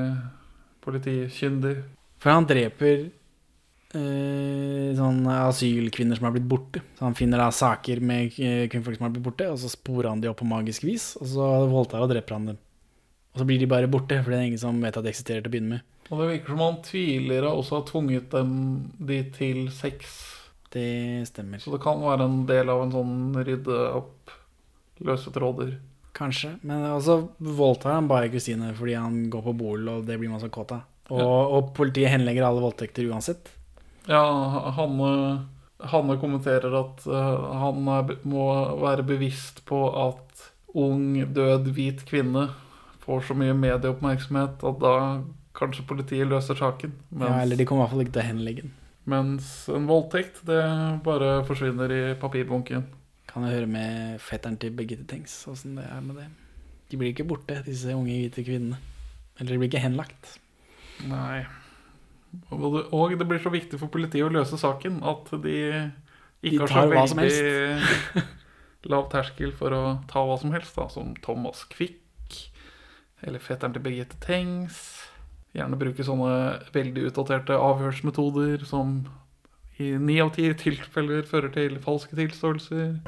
[0.85, 1.75] politikyndig.
[2.19, 3.09] For han dreper
[3.97, 6.83] eh, sånne asylkvinner som har blitt borte.
[6.99, 10.11] Så han finner da saker med eh, kvinnfolk som har blitt borte, og så sporer
[10.13, 12.63] han de opp på magisk vis, og så voldtar og dreper han dem.
[13.35, 15.45] Og så blir de bare borte, for det er ingen som vet at de eksisterer
[15.45, 15.87] til å begynne med.
[16.09, 18.53] Og det virker som han tidligere også har tvunget dem
[19.11, 20.17] de til sex.
[20.73, 21.61] Det stemmer.
[21.61, 24.33] Så det kan være en del av en sånn rydde opp
[25.05, 25.77] løse tråder.
[26.17, 26.55] Kanskje.
[26.67, 30.43] Men også voldtar han bare Kristine fordi han går på bol, og det blir man
[30.43, 30.87] så kåt av.
[31.09, 31.23] Og,
[31.57, 33.49] og politiet henlegger alle voldtekter uansett.
[34.09, 34.23] Ja,
[34.77, 35.11] Hanne,
[35.93, 38.47] Hanne kommenterer at uh, han er, må
[38.81, 40.47] være bevisst på at
[40.79, 42.49] ung, død, hvit kvinne
[43.05, 44.95] får så mye medieoppmerksomhet at da
[45.59, 46.93] kanskje politiet løser saken.
[47.11, 48.75] Mens, Ja, eller de kommer i hvert fall ikke til å henlegge den.
[49.09, 50.61] mens en voldtekt, det
[51.05, 52.85] bare forsvinner i papirbunken.
[53.29, 56.29] Kan jeg høre med fetteren til Birgitte Tengs åssen det er med det.
[56.91, 58.79] De blir ikke borte, disse unge hvite kvinnene.
[59.39, 60.39] Eller de blir ikke henlagt.
[61.09, 61.45] Nei.
[62.53, 65.59] Og det, og det blir så viktig for politiet å løse saken at de
[66.45, 68.25] ikke de har så veldig
[68.93, 72.05] lav terskel for å ta hva som helst, da, som Thomas Quick
[73.27, 74.79] eller fetteren til Birgitte Tengs.
[75.57, 79.01] Gjerne bruke sånne veldig utdaterte avhørsmetoder som
[79.83, 82.99] i ni av ti tilfeller fører til falske tilståelser.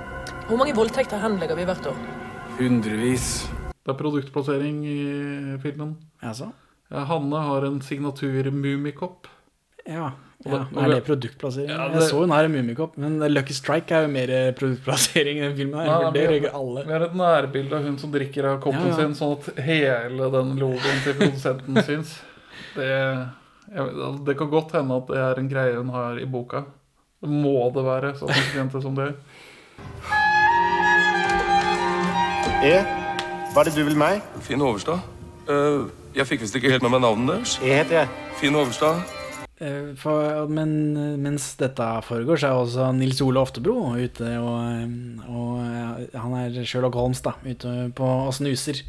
[0.48, 2.02] Hvor mange voldtekter henlegger vi hvert år?
[2.58, 3.28] Hundrevis.
[3.70, 4.98] Det er produktplassering i
[5.62, 5.96] filmen.
[6.22, 6.50] Jaså?
[6.90, 9.26] Ja, Hanne har en signatur Mummikopp.
[9.86, 10.12] Ja.
[10.42, 10.64] Ja.
[10.72, 11.68] det- Er det produktplassering?
[11.68, 15.36] Ja, Jeg det- så hun har en Mummikopp, men Lucky Strike er jo mer produktplassering
[15.36, 15.78] i den filmen.
[15.84, 16.84] her, Nei, det vi, røyker alle.
[16.86, 18.96] vi har et nærbilde av hun som drikker av koppen Ja, ja.
[18.96, 22.20] sin, sånn at hele den logoen til produsenten syns.
[22.74, 23.28] Det,
[23.74, 26.64] jeg, det kan godt hende at det er en greie hun har i boka.
[27.22, 29.14] Det må det være, så konsekvente som det.
[32.62, 32.74] E,
[33.52, 34.22] hva er det du vil meg?
[34.40, 35.00] Finn Overstad.
[35.48, 37.56] Eh, jeg fikk visst ikke helt med meg navnet deres.
[37.62, 38.12] Jeg heter jeg.
[38.40, 39.02] Finn Overstad.
[39.60, 40.72] Eh, For, men
[41.20, 44.94] mens dette foregår, så er også Nils Ole Oftebro ute og,
[45.28, 48.82] og eh, Han er Sherlock Holmes, da, ute på, og snuser.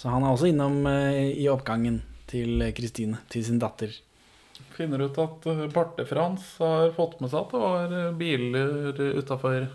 [0.00, 3.94] Så han er også innom eh, i oppgangen til Kristine, til sin datter.
[4.76, 9.66] Finner ut at Barte-Frans har fått med seg at det var biler utafor.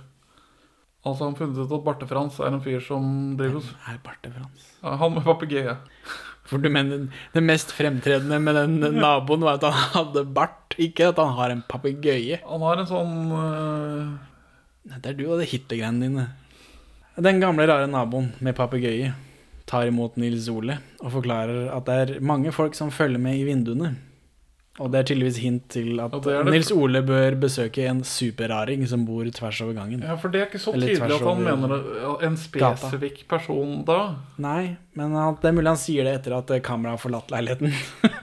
[1.05, 4.71] Altså Han har funnet ut at Barte-Frans er en fyr som driver hos Er Barte-Frans?
[4.81, 5.75] Han med papegøye.
[6.45, 11.09] For du mener det mest fremtredende med den naboen var at han hadde bart, ikke
[11.09, 12.41] at han har en papegøye?
[12.45, 14.15] Han har en sånn uh...
[14.85, 16.25] Det er du og de Hitler-greiene dine.
[17.17, 19.15] Den gamle, rare naboen med papegøye
[19.65, 23.47] tar imot Nils Ole og forklarer at det er mange folk som følger med i
[23.47, 23.95] vinduene.
[24.75, 26.51] Og det er tydeligvis hint til at det det.
[26.51, 30.01] Nils Ole bør besøke en superraring som bor tvers over gangen.
[30.03, 31.75] Ja, for det er ikke så Eller tydelig at han mener
[32.27, 33.29] en spesifikk gata.
[33.37, 33.99] person da.
[34.43, 37.71] Nei, men det er mulig han sier det etter at kameraet har forlatt leiligheten.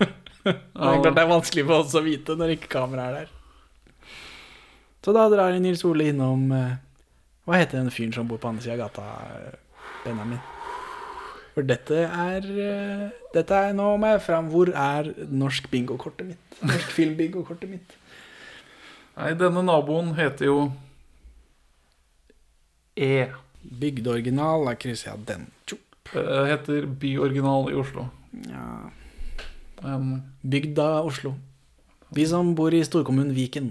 [0.45, 4.13] det er klart det er vanskelig for oss å vite når ikke kameraet er der.
[5.03, 6.75] Så da drar Nils Ole innom eh,
[7.49, 9.09] Hva heter den fyren som bor på andre sida av gata,
[9.41, 10.39] eh, Benjamin?
[11.53, 14.49] For dette er eh, Dette er Nå må jeg fram.
[14.53, 16.57] Hvor er norsk bingokortet mitt?
[16.65, 17.97] Norsk filmbingokortet mitt.
[19.19, 20.59] Nei, denne naboen heter jo
[22.97, 23.29] E.
[23.63, 24.65] Bygdeoriginal.
[24.81, 25.47] Krysser jeg den.
[26.13, 28.09] Det heter Byoriginal i Oslo.
[28.49, 28.67] Ja.
[29.85, 31.35] um, Bygda Oslo.
[32.13, 33.71] Vi som bor i storkommunen Viken,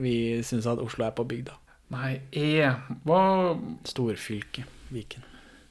[0.00, 0.14] vi
[0.46, 1.52] syns at Oslo er på bygda.
[1.92, 2.64] Nei, E.
[3.04, 3.20] Hva,
[3.84, 5.26] Storfylke Viken.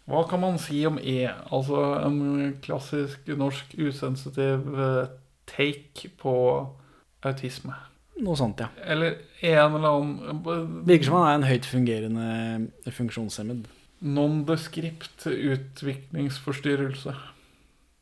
[0.10, 1.24] Hva kan man si om E?
[1.28, 5.12] Altså en klassisk norsk usensitiv eh,
[5.48, 6.36] take på
[7.24, 7.76] autisme.
[8.24, 8.70] Noe sånt, ja.
[8.84, 10.42] Eller en eller annen
[10.86, 13.64] Virker som han er en høyt fungerende funksjonshemmed.
[14.04, 17.16] Nondescript utviklingsforstyrrelse.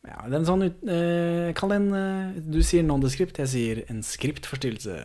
[0.02, 3.52] Ja, det er en sånn ut, eh, Kall det en eh, Du sier nondescript, jeg
[3.52, 4.98] sier en skriptforstyrrelse.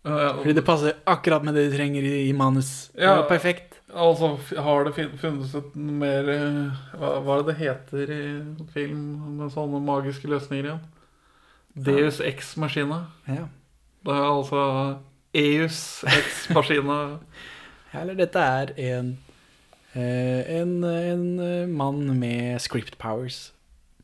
[0.00, 2.88] Fordi det passer akkurat med det du trenger i, i manus.
[2.96, 3.69] Ja, er perfekt.
[3.90, 8.24] Altså, har det funnes et mer eh, Hva, hva er det det heter i
[8.74, 9.06] film
[9.38, 10.82] med sånne magiske løsninger igjen?
[11.74, 13.04] Deus ex machina.
[13.30, 13.46] Ja.
[14.06, 14.62] Det er altså
[15.36, 17.00] Eus ex machina.
[17.94, 19.14] Eller dette er en
[19.94, 23.50] eh, en, en eh, mann med script powers.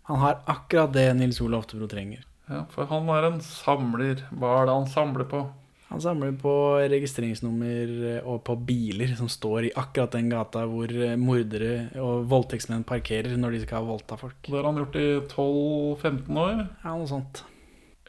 [0.07, 2.23] Han har akkurat det Nils Olav Oftebro trenger.
[2.47, 4.23] Ja, for han er en samler.
[4.31, 5.47] Hva er det han samler på?
[5.87, 6.53] Han samler på
[6.91, 12.25] registreringsnummer eh, og på biler som står i akkurat den gata hvor eh, mordere og
[12.31, 14.41] voldtektsmenn parkerer når de skal ha voldta folk.
[14.49, 16.65] Det har han gjort i 12-15 år.
[16.83, 17.45] Ja, noe sånt.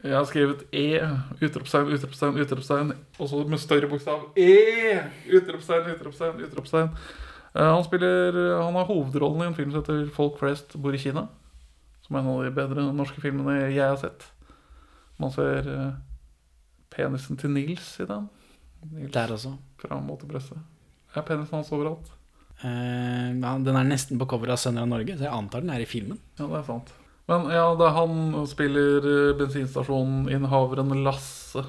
[0.02, 0.98] Jeg har skrevet E,
[1.42, 4.98] utropstegn, utropstegn, utropstegn, og så med større bokstav E,
[5.38, 6.90] utropstegn, utropstegn, utropstegn.
[7.54, 10.98] Eh, han spiller Han har hovedrollen i en film som heter 'Folk flest bor i
[10.98, 11.28] Kina'.
[12.02, 14.32] Som er en av de bedre norske filmene jeg har sett.
[15.18, 15.94] Man ser
[16.98, 18.28] penisen til Nils i den.
[18.92, 19.54] Nils Der også.
[19.78, 20.58] Fra motepresset.
[21.14, 22.10] Er penisen hans overalt?
[22.58, 25.84] Eh, den er nesten på coveret av Sønner av Norge, så jeg antar den er
[25.84, 26.18] i filmen.
[26.40, 26.94] Ja, det er sant.
[27.28, 31.64] Men ja, det er han spiller eh, bensinstasjoninnehaveren Lasse.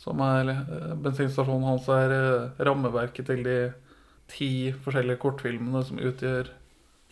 [0.00, 3.58] Som er eh, Bensinstasjonen hans er eh, rammeverket til de
[4.30, 6.48] ti forskjellige kortfilmene som utgjør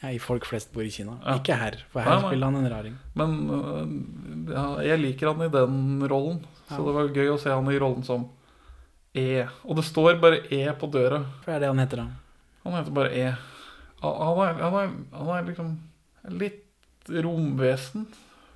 [0.03, 1.17] Ja, I Folk flest bor i Kina.
[1.25, 1.35] Ja.
[1.41, 2.29] Ikke her, for her Nei, nei.
[2.31, 2.97] spiller han en raring.
[3.19, 3.87] Men øh,
[4.55, 6.39] ja, jeg liker han i den rollen.
[6.69, 6.85] Så Ja.
[6.87, 8.29] det var gøy å se han i rollen som
[9.17, 9.43] E.
[9.65, 11.25] Og det står bare E på døra.
[11.43, 12.07] For det er det han heter, da.
[12.65, 13.27] Han heter bare E.
[14.03, 15.69] Han han er, han er, han er liksom
[16.39, 16.65] litt
[17.11, 18.07] romvesen.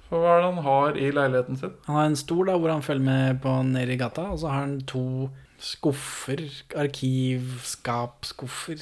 [0.08, 1.72] For hva er det han har i leiligheten sin?
[1.88, 4.46] Han har en stol da, hvor han følger med på nede i gata, og så
[4.52, 6.38] har han to skuffer,
[6.76, 8.78] arkivskapskuffer,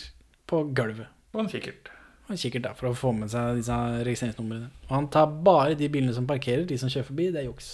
[0.51, 1.07] på gulvet.
[1.33, 1.89] Og en kikkert.
[2.31, 3.75] Og en kikkert da, for å få med seg disse
[4.07, 4.69] registreringsnumrene.
[4.87, 7.71] Og han tar bare de bilene som parkerer, de som kjører forbi, det er juks.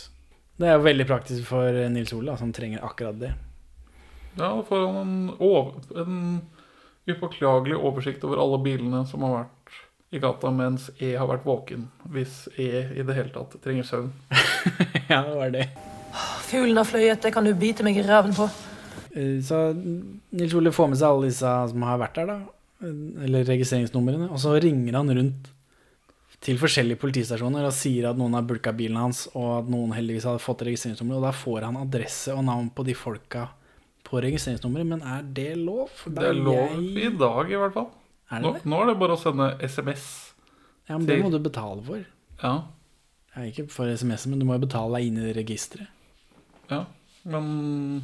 [0.57, 3.35] Det er jo veldig praktisk for Nils Ole, som trenger akkurat det.
[4.38, 6.16] Ja, da får han en, over, en
[7.12, 9.77] upåklagelig oversikt over alle bilene som har vært
[10.16, 11.85] i gata mens E har vært våken.
[12.16, 14.09] Hvis E i det hele tatt trenger søvn.
[15.12, 15.69] ja, det var det.
[16.49, 18.49] Fuglen har fløyet, det kan du bite meg i ræven på.
[19.12, 22.56] Eh, Så Nils Ole får med seg alle disse som har vært der, da.
[22.82, 24.28] Eller registreringsnumrene.
[24.30, 25.52] Og så ringer han rundt
[26.44, 30.26] til forskjellige politistasjoner og sier at noen har bulka bilen hans, og at noen heldigvis
[30.28, 31.16] hadde fått registreringsnummer.
[31.16, 33.46] Og da får han adresse og navn på de folka
[34.06, 34.86] på registreringsnummeret.
[34.86, 35.88] Men er det lov?
[36.06, 37.88] Da Det er lov jeg- i dag, i hvert fall.
[38.30, 40.32] Er det Nå, nå er det bare å sende SMS.
[40.88, 42.04] Ja, men det må du betale for.
[42.42, 42.62] Ja,
[43.36, 45.88] Ja, ikke for SMS-en, men du må jo betale deg inn i registeret.
[46.70, 46.84] ja.
[47.24, 48.02] Men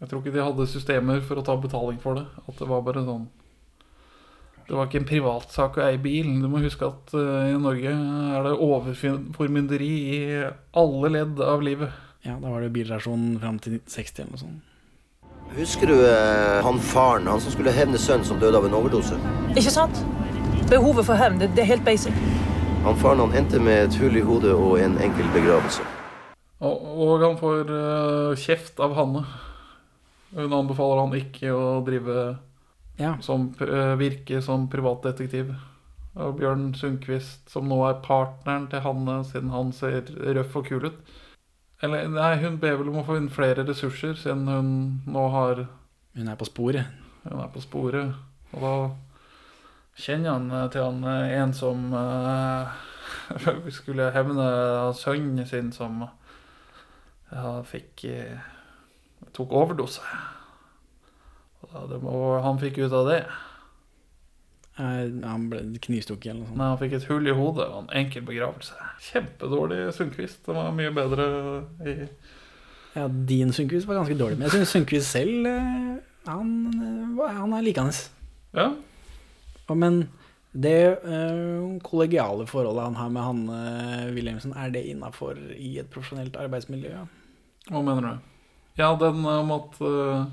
[0.00, 2.26] jeg tror ikke de hadde systemer for å ta betaling for det.
[2.48, 3.28] At det var bare sånn
[4.64, 6.30] Det var ikke en privatsak å eie bil.
[6.40, 10.20] Du må huske at uh, i Norge er det overformynderi i
[10.80, 11.92] alle ledd av livet.
[12.24, 14.70] Ja, da var det bilrasjonen bilrasjon fram til 1960 eller noe sånt.
[15.54, 19.18] Husker du eh, han faren, han som skulle hevne sønnen som døde av en overdose?
[19.52, 20.00] Ikke sant?
[20.70, 22.16] Behovet for hevn, det, det er helt basic.
[22.86, 25.84] Han faren han endte med et hull i hodet og en enkel begravelse.
[26.64, 29.26] Og, og han får uh, kjeft av Hanne.
[30.34, 32.24] Hun anbefaler han ikke å drive
[32.96, 33.16] Ja.
[33.20, 35.54] som, virker virke som privatdetektiv.
[36.14, 40.86] Og Bjørn Sundquist, som nå er partneren til Hanne, siden han ser røff og kul
[40.86, 41.00] ut.
[41.82, 44.68] Eller nei, hun ber vel om å få inn flere ressurser, siden hun
[45.10, 45.66] nå har
[46.14, 46.86] Hun er på sporet.
[47.24, 48.12] Hun er på sporet.
[48.54, 48.74] Og da
[49.98, 54.46] kjenner han eh, til han eh, en som uh, skulle hevne
[54.94, 56.04] sønnen sin som
[57.32, 58.46] ja, fikk uh,
[59.34, 60.06] tok overdose.
[61.74, 63.18] Og det må, han fikk ut av det.
[64.78, 66.58] Eh, Han ble knivstukket eller noe sånt.
[66.60, 68.78] Nei, han fikk et hull i hodet og en enkel begravelse.
[69.10, 70.40] Kjempedårlig Sundquist.
[70.46, 71.28] Det var mye bedre
[71.86, 71.96] i
[72.94, 75.94] Ja, din Sundquist var ganske dårlig, men jeg syns Sundquist selv eh,
[76.30, 77.94] han, eh, han er likende.
[78.54, 78.68] Ja.
[79.74, 80.04] Men
[80.54, 86.36] det eh, kollegiale forholdet han har med Hanne Wilhelmsen, er det innafor i et profesjonelt
[86.38, 86.94] arbeidsmiljø?
[87.70, 88.30] Hva mener du?
[88.78, 90.24] Ja, den om at eh,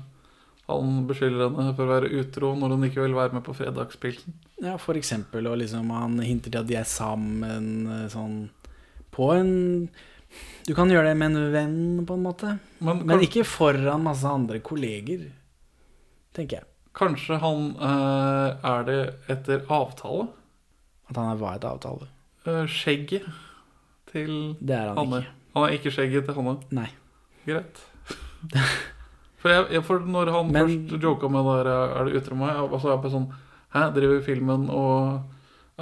[0.72, 4.34] han beskylder henne for å være utro når hun ikke vil være med på fredagspilsen.
[4.62, 8.40] Ja, for eksempel, og liksom han hinter til at de er sammen eh, sånn
[9.12, 9.52] på en
[10.64, 12.54] Du kan gjøre det med en venn, på en måte.
[12.80, 15.26] Men, Men ikke foran masse andre kolleger,
[16.32, 16.68] tenker jeg.
[16.96, 18.98] Kanskje han eh, er det
[19.32, 20.28] etter avtale?
[21.10, 22.08] At han er hva et avtale?
[22.46, 23.26] Eh, skjegget
[24.12, 25.20] til Det er han Hanne.
[25.22, 25.38] ikke.
[25.54, 26.56] Han er ikke skjegget til Hanne?
[26.72, 26.88] Nei.
[27.44, 27.80] Greit.
[29.42, 32.36] For, jeg, jeg, for når han Men- først joka med det der Er det ytre
[32.38, 32.56] meg?
[32.62, 33.30] Og så er jeg bare sånn
[33.72, 35.22] Hæ, driver filmen og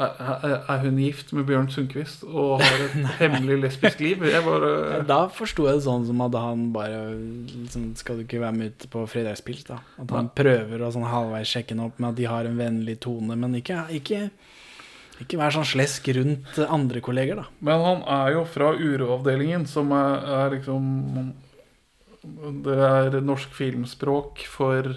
[0.01, 4.23] er, hun gift med Bjørn Sundquist og har et hemmelig lesbisk liv?
[4.31, 8.41] Jeg bare Da forsto jeg det sånn som at han bare liksom, Skal du ikke
[8.41, 9.81] være med ut på fredagspils, da?
[10.01, 12.97] At han prøver å sånn halvveis sjekke henne opp med at de har en vennlig
[13.03, 14.23] tone, men ikke, ikke,
[15.27, 17.49] ikke vær sånn slesk rundt andre kolleger, da.
[17.61, 21.35] Men han er jo fra uroavdelingen, som er, er liksom
[22.21, 24.91] Det er norsk filmspråk for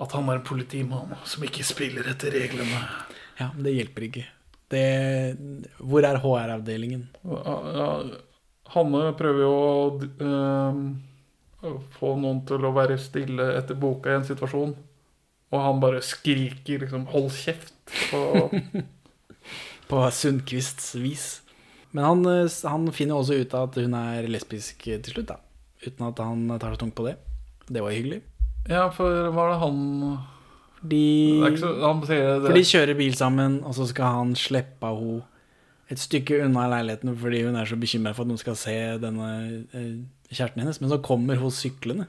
[0.00, 2.80] at han er en politimann som ikke spiller etter reglene.
[3.40, 4.24] Ja, men det hjelper ikke.
[4.70, 4.84] Det,
[5.82, 7.08] hvor er HR-avdelingen?
[8.70, 9.72] Hanne prøver jo å
[10.06, 14.76] eh, få noen til å være stille etter boka i en situasjon.
[15.50, 17.74] Og han bare skriker liksom 'hold kjeft'.
[18.10, 18.50] på
[19.90, 21.42] På Sundquists vis.
[21.90, 25.40] Men han, eh, han finner også ut av at hun er lesbisk til slutt, da.
[25.86, 27.16] Uten at han tar så tungt på det.
[27.70, 28.20] Det var hyggelig.
[28.68, 29.78] Ja, for hva er det han
[30.80, 31.04] De,
[31.40, 35.26] Det så, Han For de kjører bil sammen, og så skal han slippe av henne
[35.90, 39.30] et stykke unna leiligheten fordi hun er så bekymra for at noen skal se denne
[39.74, 39.96] eh,
[40.30, 40.78] kjæresten hennes.
[40.78, 42.06] Men så kommer hun syklende.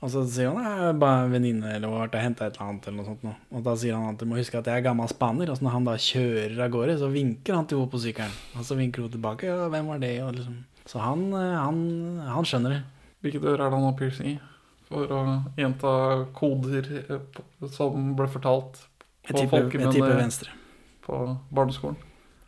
[0.00, 2.68] Og så sier hun at bare en venninne eller har vært og henta et eller
[2.70, 2.86] annet.
[2.86, 3.24] eller noe sånt.
[3.26, 3.34] nå.
[3.52, 5.50] Og da sier han at du må huske at jeg er gammel spaner.
[5.50, 8.38] Og så når han da kjører av gårde, så vinker han til henne på sykkelen.
[8.56, 9.50] Og så vinker hun tilbake.
[9.50, 10.14] Ja, hvem var det?
[10.24, 10.62] Og liksom.
[10.88, 11.80] Så han, eh, han,
[12.24, 12.80] han skjønner det.
[13.24, 14.38] Hvilket øre er det han har piercing i?
[14.90, 15.18] For å
[15.58, 15.90] gjenta
[16.34, 18.80] koder eh, som ble fortalt
[19.28, 20.54] på folkemunne venstre.
[21.04, 21.18] på
[21.54, 21.98] barneskolen.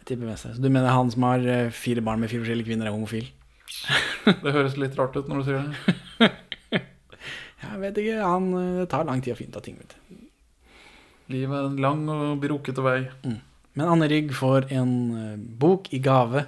[0.00, 0.54] Jeg tipper venstre.
[0.56, 3.28] Så du mener han som har eh, fire barn med fire forskjellige kvinner, er homofil?
[4.26, 6.32] Det høres litt rart ut når du sier det.
[7.62, 8.16] Jeg vet ikke.
[8.26, 9.78] Han, det tar lang tid å finne ut av ting.
[9.78, 10.16] vet du.
[11.32, 12.98] Livet er en lang og brokete vei.
[13.22, 14.90] Men Anne Rygg får en
[15.62, 16.42] bok i gave.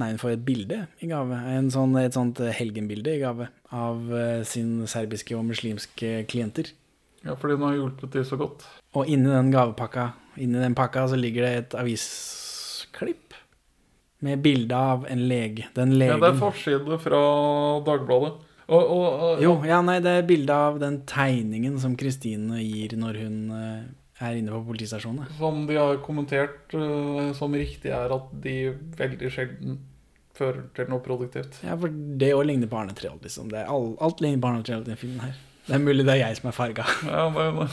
[0.00, 1.36] Nei, hun får et bilde i gave.
[1.52, 6.70] En sånn, et sånt eh, helgenbilde i gave av sine sin serbiske og muslimske klienter.
[7.22, 8.64] Ja, fordi hun har hjulpet dem så godt.
[8.98, 13.34] Og inni den gavepakka Inni den pakka så ligger det et avisklipp
[14.24, 15.66] med bilde av en lege.
[15.76, 17.20] Den Ja, det er forside fra
[17.84, 18.32] Dagbladet.
[18.72, 22.94] Og, og, og Jo, ja, nei, det er bilde av den tegningen som Kristine gir
[22.96, 23.82] når hun eh,
[24.22, 25.30] er inne på politistasjonen.
[25.38, 28.56] Som de har kommentert eh, som riktig, er at de
[28.98, 29.80] veldig sjelden
[30.36, 31.58] fører til noe produktivt.
[31.66, 33.50] Ja, for det òg ligner på Arne Treholt, liksom.
[33.52, 35.36] Det alt ligner på Arne Treholt i den filmen her.
[35.66, 36.88] Det er mulig det er jeg som er farga.
[37.12, 37.68] Ja, det.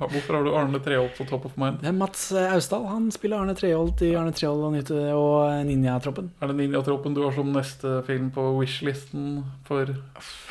[0.00, 1.82] Hvorfor har du Arne Treholt på topp of mind?
[1.82, 2.86] Det er Mats eh, Austdal.
[2.88, 6.30] Han spiller Arne Treholt i Arne Treholt og, Nytt- og Ninjatroppen.
[6.40, 9.92] Er det Ninjatroppen du har som neste film på wishlisten for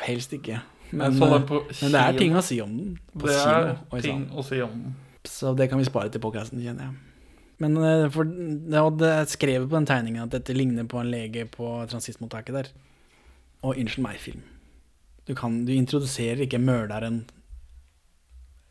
[0.05, 0.59] Helst ikke.
[0.91, 1.51] Men, Men, eh,
[1.81, 2.93] men det er ting å si om den.
[3.23, 4.93] Det er ting å si om den.
[5.29, 6.97] Så det kan vi spare til podkasten, kjenner jeg.
[7.59, 11.45] Men eh, for, det hadde skrevet på den tegningen at dette ligner på en lege
[11.51, 12.71] på transistmottaket der.
[13.61, 14.41] Og unnskyld meg-film.
[15.27, 17.25] Du, kan, du introduserer ikke morderen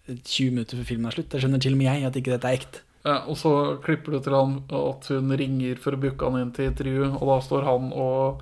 [0.09, 1.31] 20 minutter før filmen er slutt.
[1.33, 2.85] Det skjønner til og med jeg at ikke dette er ekte.
[3.07, 3.53] Ja, og så
[3.85, 7.29] klipper du til han at hun ringer for å booke han inn til intervju, og
[7.31, 8.41] da står han og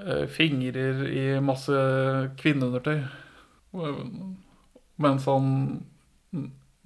[0.00, 1.82] eh, fingrer i masse
[2.40, 3.02] kvinneundertøy.
[5.04, 5.50] Mens han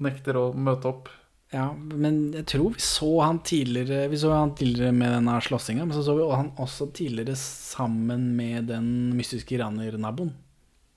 [0.01, 1.09] nekter å møte opp.
[1.53, 5.83] Ja, men jeg tror vi så han tidligere Vi så han tidligere med denne slåssinga,
[5.83, 8.87] men så så vi han også tidligere sammen med den
[9.19, 10.31] mystiske iraner-naboen.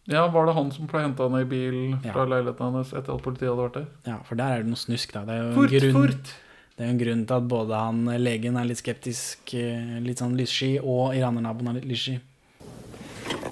[0.05, 2.25] Ja, var det han som ble henta ned i bil fra Ja.
[2.35, 3.85] leiligheten hennes etter at politiet hadde vært der?
[4.05, 5.23] Ja, for der er det noe snusk, da.
[5.25, 6.33] Det er jo en grunn, fort!
[6.75, 10.19] Det er jo en grunn til at både han legen er litt skeptisk, eh, litt
[10.19, 12.19] sånn lyssky, og iranernaboen er litt lyssky.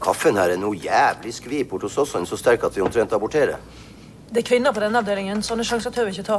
[0.02, 2.14] Kaffen her er noe jævlig skvip bort hos oss.
[2.14, 3.58] Han er så sterk at vi omtrent aborterer.
[4.32, 5.41] Det er kvinner på denne avdelingen.
[5.43, 6.38] Sånne sjanser tør vi ikke ta.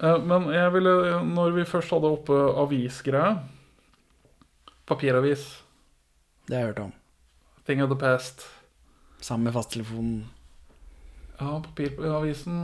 [0.00, 0.92] Eh, Men jeg ville,
[1.28, 3.42] når vi først hadde oppe avisgreier
[4.88, 5.44] Papiravis.
[6.48, 6.92] Det har jeg hørt om.
[7.66, 8.46] Thing of the past.
[9.20, 10.24] Sammen med fasttelefonen.
[11.38, 12.56] Ja, papiravisen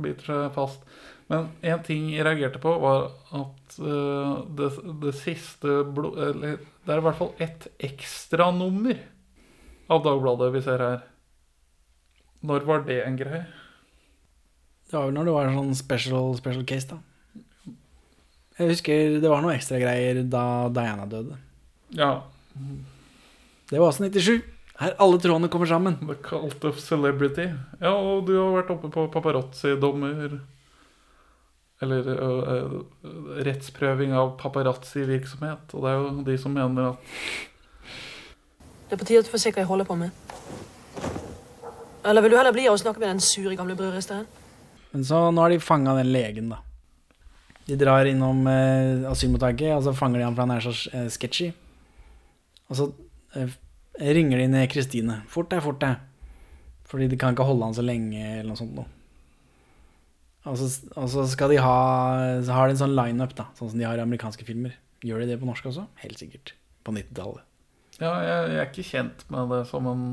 [0.00, 0.82] biter seg fast.
[1.30, 4.72] Men en ting jeg reagerte på, var at uh, det,
[5.04, 6.10] det siste blo...
[6.16, 8.98] Eller det er i hvert fall ett ekstranummer
[9.92, 11.06] av Dagbladet vi ser her.
[12.46, 13.44] Når var det en greie?
[14.90, 16.98] Det var vel når det var en sånn special, special case, da.
[18.60, 21.36] Jeg husker det var noe ekstra greier da Diana døde.
[21.96, 22.10] Ja.
[23.70, 24.42] Det var også 97.
[24.80, 25.96] Her alle trådene kommer sammen.
[26.08, 27.46] The Cult of Celebrity.
[27.80, 30.38] Ja, og du har vært oppe på paparazzi-dommer.
[31.80, 32.82] Eller ø, ø,
[33.46, 35.72] rettsprøving av paparazzi-virksomhet.
[35.76, 36.98] Og det er jo de som mener at
[38.90, 40.10] Det er på tide at du får se hva jeg holder på med.
[42.04, 44.26] Eller vil du heller bli og snakke med den sure gamle brødristeren?
[44.90, 46.62] Men så nå har de fanga den legen, da.
[47.68, 51.10] De drar innom eh, asylmottaket, og så fanger de han for han er så eh,
[51.12, 51.50] sketchy.
[52.70, 52.86] Og så
[53.38, 53.52] eh,
[54.16, 55.20] ringer de ned Kristine.
[55.30, 56.00] Fort deg, fort deg.
[56.90, 58.88] Fordi de kan ikke holde han så lenge, eller noe sånt noe.
[60.50, 61.74] Og så, og så skal de ha
[62.40, 64.72] Så har de en sånn lineup, da, sånn som de har i amerikanske filmer.
[65.04, 65.84] Gjør de det på norsk også?
[66.00, 66.54] Helt sikkert.
[66.82, 67.44] På 90-tallet.
[68.00, 70.04] Ja, jeg, jeg er ikke kjent med det som en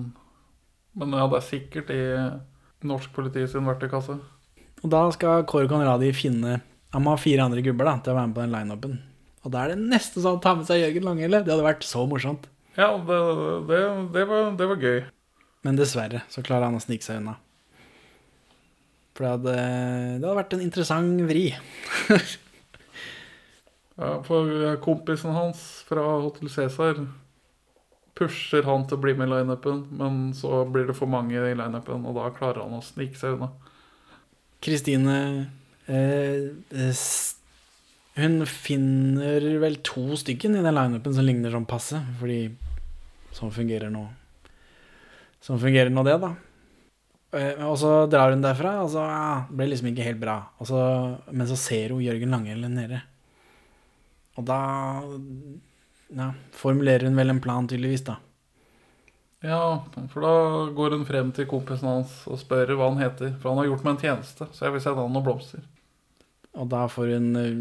[0.97, 2.01] Men ja, det er sikkert i
[2.87, 4.17] norsk politi sin verktøykasse.
[4.83, 6.59] Og da skal Kåre Conradi finne
[6.93, 8.93] Han må ha fire andre gubber da til å være med på den lineupen.
[9.45, 11.41] Og da er det nesten sånn å ta med seg Jørgen Langhelle.
[11.43, 12.47] Det hadde vært så morsomt.
[12.77, 13.17] Ja, det,
[13.67, 13.81] det,
[14.15, 15.01] det, var, det var gøy.
[15.67, 17.35] Men dessverre så klarer han å snike seg unna.
[19.17, 21.47] For det hadde, det hadde vært en interessant vri.
[23.97, 26.99] Ja, for kompisen hans fra Hotel Cæsar
[28.17, 31.55] pusher han til å bli med i lineupen, men så blir det for mange i
[31.57, 33.51] lineupen, og da klarer han å snike seg unna.
[34.65, 35.17] Kristine
[35.85, 36.47] eh,
[38.17, 42.39] Hun finner vel to stykken i den lineupen som ligner sånn passe, fordi
[43.37, 44.07] sånn fungerer nå
[45.45, 46.31] Sånn fungerer nå det, da.
[47.37, 50.39] Eh, Og så drar hun derfra, og så ja, ble liksom ikke helt bra.
[50.65, 50.79] Så,
[51.29, 53.03] men så ser hun Jørgen Langhelle nede.
[54.35, 54.57] Og da
[56.13, 58.17] ja, formulerer hun vel en plan, tydeligvis, da.
[59.45, 60.35] Ja, for da
[60.75, 63.35] går hun frem til kompisen hans og spør hva han heter.
[63.37, 65.61] For han har gjort meg en tjeneste, så jeg vil sende han noen blomster.
[66.57, 67.59] Og da får hun eh,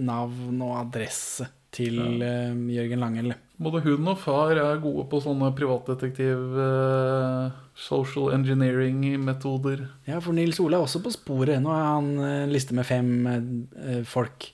[0.00, 2.54] navn og adresse til ja.
[2.78, 3.36] Jørgen Langelle.
[3.54, 9.84] Både hun og far er gode på sånne privatdetektiv eh, social engineering-metoder.
[10.08, 11.60] Ja, for Nils Ole er også på sporet.
[11.62, 14.48] Nå har han eh, en liste med fem eh, folk.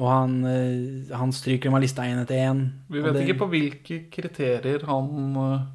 [0.00, 2.62] Og han, eh, han stryker av lista én etter én.
[2.88, 5.66] Vi vet det- ikke på hvilke kriterier han eh,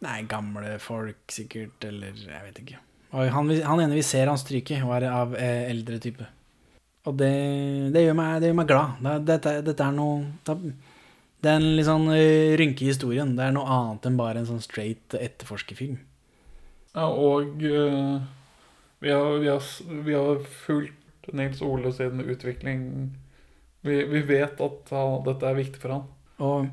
[0.00, 2.76] Nei, gamle folk sikkert, eller jeg vet ikke.
[3.10, 6.26] Han, han ene vi ser han stryker, var av eh, eldre type.
[7.08, 7.32] Og det,
[7.94, 9.00] det, gjør, meg, det gjør meg glad.
[9.02, 10.56] Det, dette, dette er noe det,
[11.42, 13.34] det er en litt sånn eh, rynke i historien.
[13.38, 16.00] Det er noe annet enn bare en sånn straight etterforskerfilm.
[16.96, 18.18] Ja, og uh,
[18.98, 19.66] vi, har, vi, har,
[20.06, 22.84] vi har fulgt Nils Ole sin utvikling.
[23.88, 26.04] Vi, vi vet at han, dette er viktig for han.
[26.38, 26.68] Og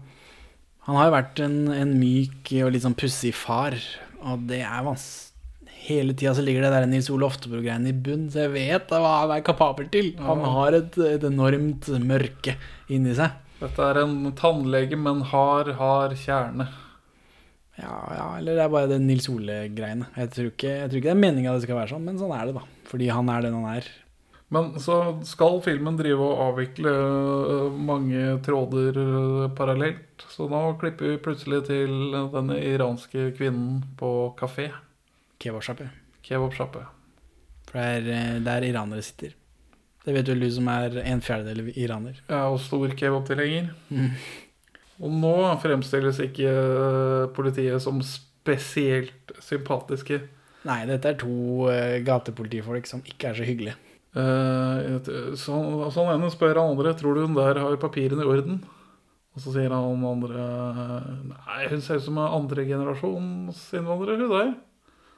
[0.86, 3.78] han har jo vært en, en myk og litt sånn pussig far,
[4.22, 5.06] og det er vans...
[5.86, 9.12] Hele tida så ligger det der Nils Ole Oftebro-greiene i bunn, så jeg vet hva
[9.20, 10.08] han er kapabel til.
[10.18, 10.54] Han Ja.
[10.56, 12.56] har et, et enormt mørke
[12.90, 13.36] inni seg.
[13.60, 16.66] Dette er en tannlege med en hard, hard kjerne.
[17.78, 20.08] Ja, ja, eller det er bare det Nils Ole-greiene.
[20.16, 22.56] Jeg, jeg tror ikke det er meninga det skal være sånn, men sånn er det,
[22.58, 22.66] da.
[22.90, 23.90] Fordi han er den han er.
[24.54, 30.26] Men så skal filmen drive og avvikle øh, mange tråder øh, parallelt.
[30.30, 34.70] Så nå klipper vi plutselig til denne iranske kvinnen på kafé.
[35.42, 35.90] Kebabsjappe.
[36.26, 36.84] Kebabsjappe.
[37.72, 39.34] For det er eh, der iranere sitter.
[40.06, 42.20] Det vet vel du som er en fjerdedel iraner.
[42.30, 43.72] Ja, og stor kebabtilhenger.
[43.90, 44.14] Mm.
[45.02, 45.34] Og nå
[45.64, 50.22] fremstilles ikke øh, politiet som spesielt sympatiske.
[50.70, 51.66] Nei, dette er to
[52.06, 53.76] gatepolitifolk som ikke er så hyggelige.
[54.16, 55.56] Eh, så,
[55.92, 58.62] så han ene spør han andre Tror du hun der har papirene i orden.
[59.36, 60.46] Og så sier han andre
[61.28, 64.54] Nei, hun ser ut som en andregenerasjons innvandrer, hun der.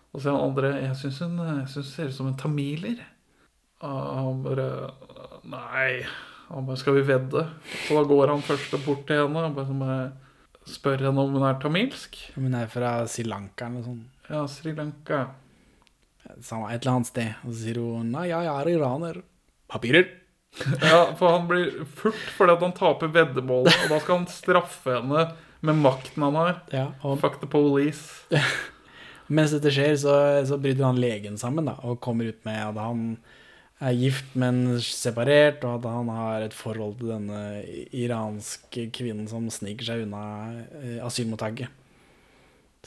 [0.09, 3.03] Og så sier han andre Jeg syns hun, jeg synes ser ut som en tamiler.
[3.85, 4.69] Og han bare
[5.47, 5.91] Nei.
[6.49, 7.45] Han bare Skal vi vedde?
[7.85, 9.99] Så da går han først bort til henne og bare
[10.67, 12.17] spør henne om hun er tamilsk.
[12.35, 14.25] Om Hun er fra Sri Lanka eller noe sånt.
[14.27, 15.27] Ja, Sri Lanka.
[16.45, 17.35] Samme et eller annet sted.
[17.43, 19.21] Og så sier hun nei, jeg er iraner.
[19.71, 20.07] Papirer.
[20.81, 24.95] Ja, for han blir furt fordi at han taper veddemålet, og da skal han straffe
[24.95, 25.25] henne
[25.67, 26.55] med makten han har.
[26.73, 28.23] Ja, og Fuck the police.
[29.37, 30.15] mens dette skjer, så,
[30.47, 33.03] så bryter han legen sammen da, og kommer ut med at han
[33.83, 37.41] er gift, men separert, og at han har et forhold til denne
[37.93, 40.23] iranske kvinnen som sniker seg unna
[40.79, 41.69] eh, asylmottaket.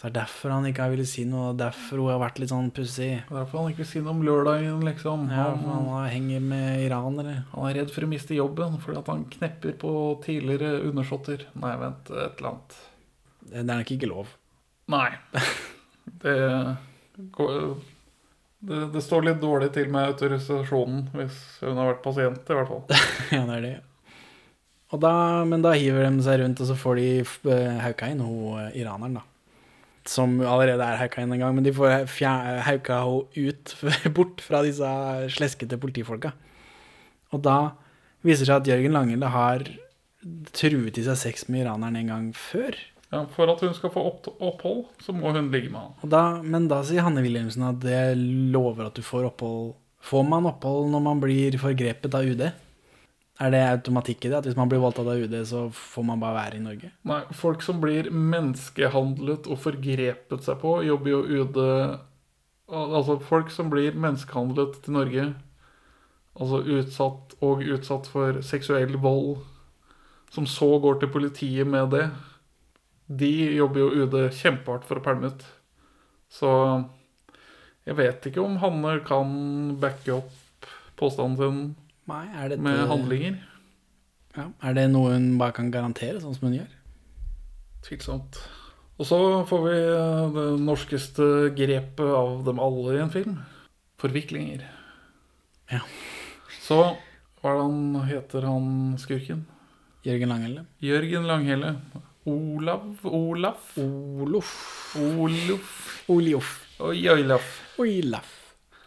[0.01, 2.38] Så det er derfor han ikke har villet si noe, og derfor hun har vært
[2.40, 3.11] litt sånn pussig.
[3.28, 5.26] Derfor han ikke vil si noe om lørdagen, liksom.
[5.28, 7.34] Ja, han, han henger med iranere.
[7.51, 9.90] han er redd for å miste jobben fordi at han knepper på
[10.24, 11.44] tidligere undersåtter.
[11.61, 12.78] Nei, vent, et eller annet.
[13.51, 14.32] Det er nok ikke lov.
[14.88, 15.11] Nei.
[16.24, 16.36] Det,
[17.36, 17.53] går,
[18.70, 22.72] det, det står litt dårlig til med autorisasjonen hvis hun har vært pasient, i hvert
[22.72, 23.03] fall.
[23.36, 23.74] ja, det er det.
[24.96, 25.12] Da,
[25.44, 28.80] men da hiver de seg rundt, og så får de eh, hauka inn hun eh,
[28.80, 29.26] iraneren, da.
[30.09, 32.07] Som allerede er hauka inn en gang, men de får
[32.66, 33.74] hauka henne ut,
[34.16, 34.88] bort fra disse
[35.34, 36.32] sleskete politifolka.
[37.34, 37.59] Og da
[38.26, 39.66] viser det seg at Jørgen Langele har
[40.57, 42.76] truet i seg sex med iraneren en gang før.
[43.11, 46.11] Ja, for at hun skal få opp, opphold, så må hun ligge med han.
[46.12, 49.72] Da, men da sier Hanne Wilhelmsen at det lover at du får opphold.
[50.01, 52.44] Får man opphold når man blir forgrepet av UD?
[53.41, 54.38] Er det automatikk i det?
[54.43, 56.91] At hvis man blir voldtatt av UD, så får man bare være i Norge?
[57.09, 61.61] Nei, folk som blir menneskehandlet og forgrepet seg på, jobber jo UD
[62.70, 65.24] Altså, folk som blir menneskehandlet til Norge,
[66.38, 69.41] altså utsatt og utsatt for seksuell vold,
[70.30, 72.05] som så går til politiet med det,
[73.11, 75.43] de jobber jo UD kjempehardt for å pælme ut.
[76.30, 76.51] Så
[77.88, 79.32] jeg vet ikke om Hanne kan
[79.82, 80.70] backe opp
[81.01, 81.62] påstanden sin
[82.11, 83.38] Nei, er dette, med handlinger.
[84.36, 86.72] Ja, er det noe hun bare kan garantere, sånn som hun gjør?
[87.86, 88.40] Tvilsomt.
[89.00, 93.38] Og så får vi eh, det norskeste grepet av dem alle i en film.
[94.00, 94.66] Forviklinger.
[95.70, 95.80] Ja.
[96.61, 96.82] Så
[97.44, 99.46] han heter, han skurken?
[100.04, 100.66] Jørgen Langhelle?
[100.84, 101.74] Jørgen Langhelle.
[102.28, 103.00] Olav?
[103.04, 103.72] Olaf?
[103.80, 104.52] Olof.
[105.00, 105.72] Olof.
[106.12, 106.54] Oliof.
[106.80, 107.50] Oi, Olaf.
[107.78, 108.36] Olaf.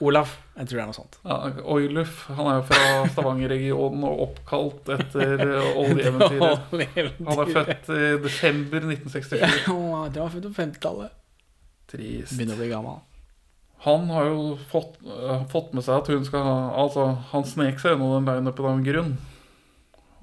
[0.01, 0.43] Olaf.
[0.54, 1.16] Jeg tror det er noe sånt.
[1.26, 1.38] Ja,
[1.74, 2.18] Oiluf.
[2.38, 2.82] Han er jo fra
[3.16, 7.18] Stavanger-regionen og oppkalt etter eh, oljeeventyret.
[7.26, 9.74] Han er født i desember 1964.
[9.74, 11.18] Å, det var født på 50-tallet.
[11.89, 12.38] Trist.
[12.38, 13.01] Begynner å bli gammel.
[13.84, 17.82] Han har jo fått, uh, fått med seg at hun skal ha Altså, han snek
[17.82, 19.14] seg gjennom den lineupen av en grunn.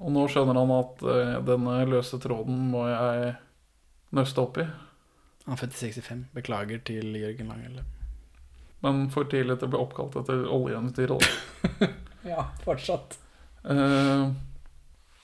[0.01, 3.35] Og nå skjønner han at uh, denne løse tråden må jeg
[4.17, 4.65] nøste opp i.
[5.45, 6.29] Han er født i 65.
[6.39, 7.85] Beklager til Jørgen Langelle.
[8.81, 11.27] Men for tidlig til å bli oppkalt etter oljeeventyret.
[12.21, 13.15] Ja, fortsatt.
[13.65, 14.27] Eh,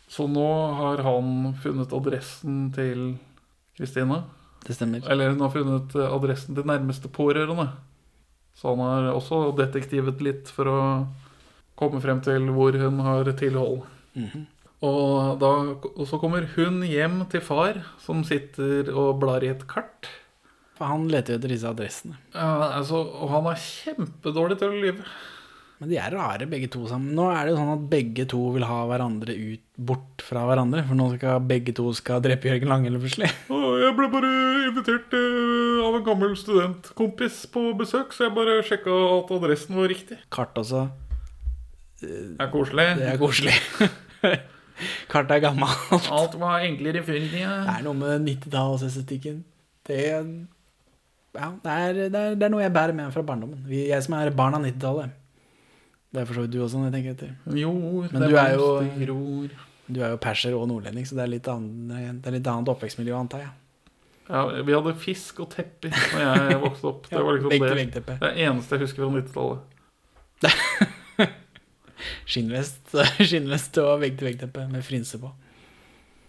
[0.10, 0.48] så nå
[0.80, 3.04] har han funnet adressen til
[3.78, 4.24] Kristine.
[4.66, 5.04] Det stemmer.
[5.06, 7.68] Eller hun har funnet eh, adressen til nærmeste pårørende.
[8.58, 10.80] Så han har også detektivet litt for å
[11.78, 13.84] komme frem til hvor hun har tilhold.
[14.18, 14.48] Mhm.
[14.88, 15.52] Og, da,
[15.90, 20.06] og så kommer hun hjem til far, som sitter og blar i et kart.
[20.78, 22.20] For han leter jo etter disse adressene.
[22.36, 25.08] Ja, altså, og han er kjempedårlig til å lyve.
[25.78, 27.14] Men de er rare, begge to sammen.
[27.18, 30.82] Nå er det jo sånn at begge to vil ha hverandre ut, bort fra hverandre.
[30.88, 33.30] For nå skal begge to skal drepe Jørgen Langhelle plutselig.
[33.84, 34.32] Jeg ble bare
[34.68, 39.88] invitert eh, av en gammel studentkompis på besøk, så jeg bare sjekka at adressen var
[39.92, 40.18] riktig.
[40.34, 40.88] Kart også.
[42.02, 42.88] Det er koselig.
[42.98, 43.54] Det er koselig.
[45.14, 46.10] Kart er gammelt.
[46.14, 47.54] Alt var enklere før i tida.
[47.70, 49.40] Det er noe med 90-tallsestetikken.
[49.88, 50.02] Det,
[51.38, 53.64] ja, det, er, det, er, det er noe jeg bærer med fra barndommen.
[53.72, 55.16] Jeg som er barn av 90-tallet.
[56.14, 57.32] Det er for så vidt du også, når jeg tenker etter.
[57.60, 57.72] Jo,
[58.12, 58.68] Men det du er jo
[59.04, 59.56] gror.
[59.88, 62.72] Du er jo perser og nordlending, så det er litt annet, det er litt annet
[62.74, 63.54] oppvekstmiljø, antar jeg.
[64.28, 67.06] Ja, vi hadde fisk og tepper da jeg vokste opp.
[67.10, 69.60] Det Ja, var liksom vegg til det, det eneste jeg husker fra 90-tallet.
[72.28, 72.92] Skinnvest,
[73.30, 75.32] skinnvest og vegg-til-vegg-teppe med frinse på.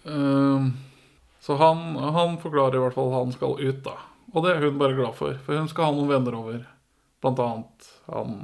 [0.09, 0.70] Um,
[1.44, 1.82] så han,
[2.14, 3.96] han forklarer i hvert fall han skal ut, da.
[4.35, 6.64] Og det er hun bare glad for, for hun skal ha noen venner over.
[7.22, 8.35] Blant annet han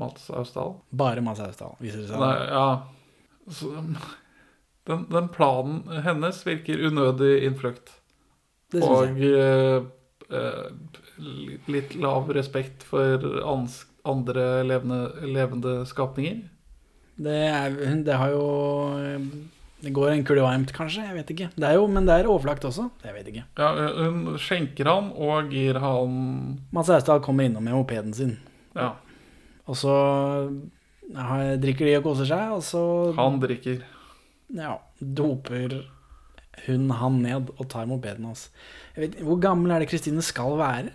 [0.00, 0.76] Mats Austdal.
[0.90, 2.22] Bare Mads Austdal, viser det seg.
[2.22, 2.68] Nei, ja.
[3.50, 3.70] Så,
[4.88, 7.92] den, den planen hennes virker unødig innfløkt.
[8.74, 9.84] Og eh,
[10.34, 10.64] eh,
[11.70, 13.22] litt lav respekt for
[14.04, 16.42] andre levende, levende skapninger.
[17.14, 18.46] Det, er, det har jo
[19.84, 21.04] Det går en kule varmt, kanskje.
[21.04, 21.48] Jeg vet ikke.
[21.60, 22.86] Det er jo, men det er overlagt også.
[23.04, 23.44] Jeg vet ikke.
[23.60, 26.14] Ja, hun skjenker han og gir han
[26.72, 28.38] Mads Austdal kommer innom med mopeden sin.
[28.74, 28.94] Ja,
[29.68, 29.92] Og så
[31.16, 33.82] har- drikker de og koser seg, og så han drikker.
[34.54, 35.84] ja, doper
[36.66, 38.48] hun han ned og tar mopeden hans.
[38.96, 40.90] Vet, hvor gammel er det Kristine skal være?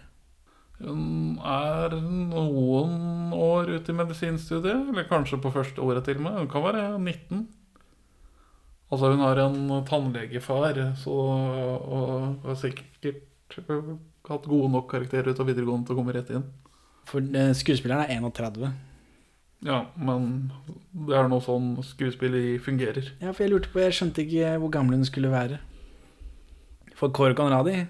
[0.81, 6.37] Hun er noen år ute i medisinstudiet, eller kanskje på første året til og med.
[6.39, 7.47] Hun kan være 19.
[8.89, 13.05] Altså, hun har en tannlegefar, så, og har sikkert
[13.69, 13.95] øh,
[14.29, 16.47] hatt gode nok karakterer ut av videregående til å komme rett inn.
[17.09, 18.71] For eh, skuespilleren er 31.
[19.67, 20.51] Ja, men
[20.95, 23.11] det er nå sånn skuespilleri fungerer.
[23.19, 25.59] Ja, for jeg lurte på, jeg skjønte ikke hvor gammel hun skulle være.
[26.99, 27.81] For Kåre Conradi,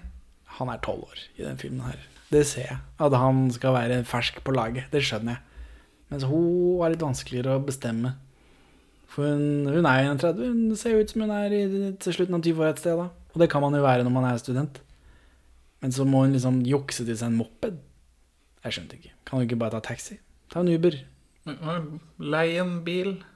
[0.58, 2.00] han er 12 år i den filmen her.
[2.30, 2.80] Det ser jeg.
[3.02, 5.46] At han skal være fersk på laget, det skjønner jeg.
[6.10, 8.16] Mens hun er litt vanskeligere å bestemme.
[9.10, 11.62] For hun, hun er 31, hun ser jo ut som hun er i,
[11.98, 13.08] til slutten av 20 år et sted da.
[13.34, 14.78] Og det kan man jo være når man er student.
[15.82, 17.78] Men så må hun liksom jukse til seg en moped.
[18.64, 19.12] Jeg skjønte ikke.
[19.26, 20.18] Kan hun ikke bare ta taxi?
[20.52, 20.94] Ta en Uber.
[22.20, 23.16] Lei en bil.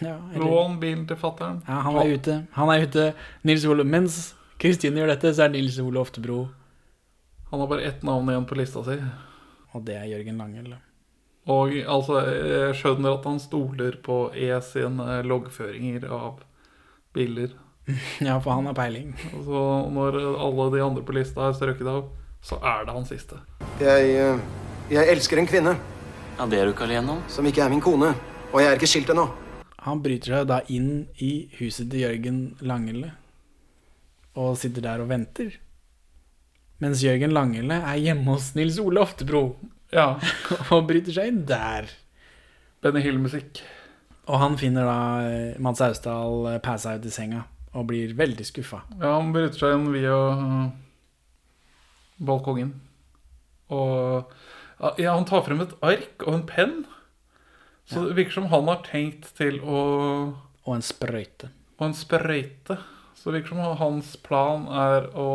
[0.00, 1.58] Ja, eller- Lån bilen til fattern.
[1.68, 2.36] Ja, han er ute.
[2.56, 3.02] Han er ute.
[3.44, 6.38] Nils Ole, mens Kristine gjør dette, så er Nils Ole Oftebro
[7.50, 8.96] Han har bare ett navn igjen på lista si.
[9.76, 10.72] Og det er Jørgen Langel.
[11.48, 16.42] Og altså, jeg skjønner at han stoler på E sine loggføringer av
[17.16, 17.54] biler.
[18.20, 19.14] Ja, for han har peiling.
[19.32, 19.60] Og så
[19.96, 22.10] når alle de andre på lista er strøket av,
[22.44, 23.38] så er det han siste.
[23.80, 24.42] Jeg, eh,
[24.92, 25.72] jeg elsker en kvinne.
[26.36, 27.22] Ja, Det er du ikke alene om.
[27.32, 28.12] Som ikke er min kone.
[28.52, 29.24] Og jeg er ikke skilt ennå.
[29.86, 33.14] Han bryter seg da inn i huset til Jørgen Langelle
[34.38, 35.56] og sitter der og venter.
[36.82, 39.42] Mens Jørgen Langelle er hjemme hos Nils Ole Oftebro
[39.94, 40.18] Ja.
[40.74, 41.88] og bryter seg inn der.
[42.84, 43.62] Benny Hill-musikk.
[44.28, 48.44] Og han finner da eh, Mads Austdal eh, passa ut i senga og blir veldig
[48.48, 48.82] skuffa.
[48.98, 50.68] Ja, han bryter seg inn via øh,
[52.28, 52.74] balkongen.
[53.72, 54.30] Og
[55.00, 56.76] ja, han tar frem et ark og en penn.
[57.88, 59.80] Så det virker som han har tenkt til å
[60.68, 61.48] Og en sprøyte.
[61.78, 62.76] Og en sprøyte.
[63.16, 65.30] Så det virker som hans plan er å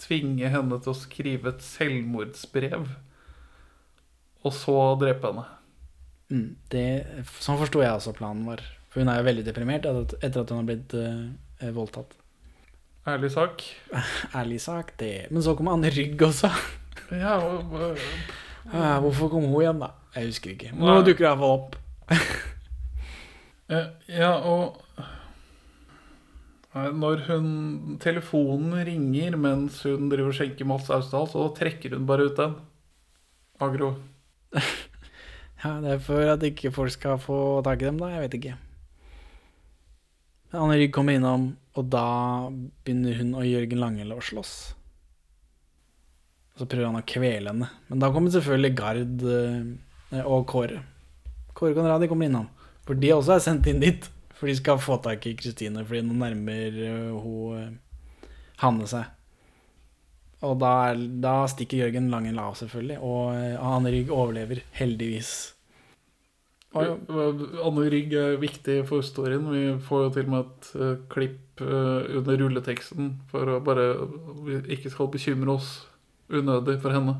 [0.00, 2.86] tvinge henne til å skrive et selvmordsbrev.
[4.46, 5.44] Og så drepe henne.
[6.30, 6.84] Mm, det,
[7.42, 8.62] sånn forsto jeg også planen vår.
[8.90, 12.14] For hun er jo veldig deprimert etter at- hun har blitt uh, voldtatt.
[13.06, 13.62] Ærlig sak.
[14.40, 15.28] Ærlig sak, det.
[15.30, 16.50] Men så kommer Anne Rygg også.
[17.12, 17.74] Ja, og,
[18.72, 19.92] uh, hvorfor kom hun igjen, da?
[20.16, 20.72] Jeg husker ikke.
[20.74, 21.76] Men nå dukker det iallfall opp.
[23.70, 23.86] Eh,
[24.16, 24.80] Ja, og
[26.74, 27.46] Når hun
[28.02, 32.56] telefonen ringer mens hun driver og skjenker Mats Austdal, så trekker hun bare ut den.
[33.64, 33.94] Agro.
[35.64, 38.10] Ja, Det er for at ikke folk skal få tak i dem, da.
[38.12, 38.56] Jeg vet ikke.
[40.56, 41.46] Anne Rygg kommer innom,
[41.76, 42.06] og da
[42.84, 44.52] begynner hun og Jørgen Langele å slåss.
[46.54, 47.70] Og så prøver han å kvele henne.
[47.88, 50.78] Men da kommer selvfølgelig Gard eh, og Kåre.
[51.56, 52.46] Kåre Conradi kommer innom.
[52.86, 54.06] For de også er sendt inn dit.
[54.36, 58.24] For de skal få tak i Kristine, fordi nå nærmer eh, hun eh,
[58.62, 59.15] Hanne seg.
[60.44, 62.98] Og da, er, da stikker Jørgen Langen lav, selvfølgelig.
[63.00, 65.30] Og eh, Anne Rygg overlever, heldigvis.
[66.76, 69.46] Anne Rygg er viktig for historien.
[69.48, 73.86] Vi får jo til og med et eh, klipp eh, under rulleteksten for å bare
[74.44, 75.70] vi ikke skal bekymre oss
[76.28, 77.14] unødig for henne.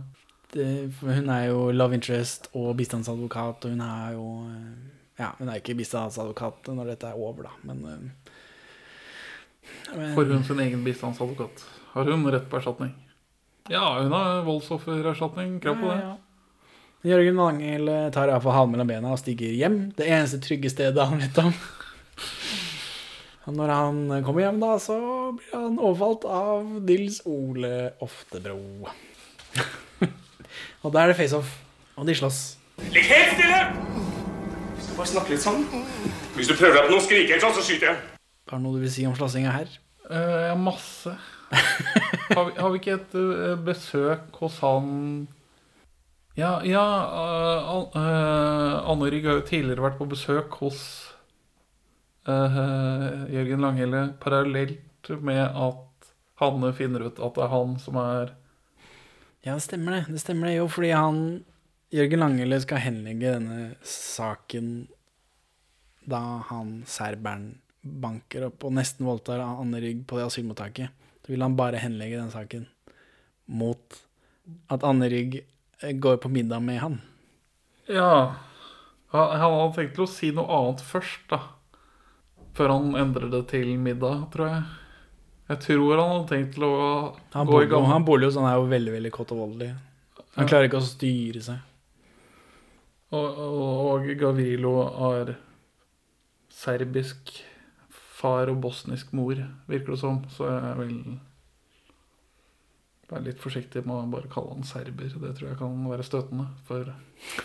[0.53, 4.27] Det, for hun er jo love interest og bistandsadvokat, og hun er jo
[5.17, 8.13] Ja, hun er ikke bistandsadvokat når dette er over, da, men, men
[10.15, 11.65] For hun sin egen bistandsadvokat.
[11.95, 12.93] Har hun rett på erstatning?
[13.73, 15.59] Ja, hun har voldsoffererstatning.
[15.61, 15.99] Krav på det.
[16.03, 16.23] Ja, ja.
[17.07, 19.77] Jørgen Langel tar av for halen mellom bena og stiger hjem.
[19.95, 21.53] Det eneste trygge stedet han vet om.
[23.47, 24.97] Og når han kommer hjem, da, så
[25.37, 28.59] blir han overfalt av Dils Ole Oftebro.
[30.83, 31.53] og da er det face-off,
[31.95, 32.41] og de slåss.
[32.91, 33.61] Ligg helt stille!
[34.75, 35.63] Hvis du bare snakker litt sånn
[36.35, 38.03] Hvis du prøver deg på noe skriking, så skyter jeg.
[38.51, 39.71] Har du noe du vil si om slåssinga her?
[40.11, 41.15] Jeg har masse.
[42.31, 44.89] har, vi, har vi ikke et uh, besøk hos han
[46.37, 50.81] Ja, ja uh, eh, Anne Rygg har jo tidligere vært på besøk hos
[52.27, 56.09] Jørgen Langhelle parallelt med at
[56.43, 58.33] Hanne finner ut at det er han som er
[59.47, 60.01] Ja, det stemmer det.
[60.11, 61.21] Det stemmer det jo, fordi han
[61.95, 64.89] Jørgen Langele skal henlegge denne saken
[66.07, 67.53] da han serberen
[67.87, 71.06] banker opp og nesten voldtar Anne Rygg på det asylmottaket.
[71.27, 72.69] Så vil han bare henlegge den saken
[73.51, 73.99] mot
[74.71, 75.41] at Anne Rygg
[75.83, 77.01] eh, går på middag med han.
[77.91, 78.37] Ja.
[79.11, 81.41] Han, han hadde tenkt til å si noe annet først, da.
[82.55, 84.63] Før han endrer det til middag, tror jeg.
[85.51, 86.77] Jeg tror han hadde tenkt til å
[87.35, 87.91] Han gå i gang.
[87.91, 89.73] han bor jo sånn, er jo veldig, veldig voldelig.
[90.37, 91.59] Han klarer ikke å styre seg.
[93.15, 93.61] Og, og,
[93.91, 94.73] og Gavrilo
[95.11, 95.37] er
[96.51, 97.31] serbisk
[98.27, 99.39] far og bosnisk mor,
[99.71, 100.21] virker det som.
[100.35, 101.01] Så jeg vil
[103.11, 105.11] være litt forsiktig med å bare kalle han serber.
[105.11, 106.49] Det tror jeg kan være støtende.
[106.67, 106.95] For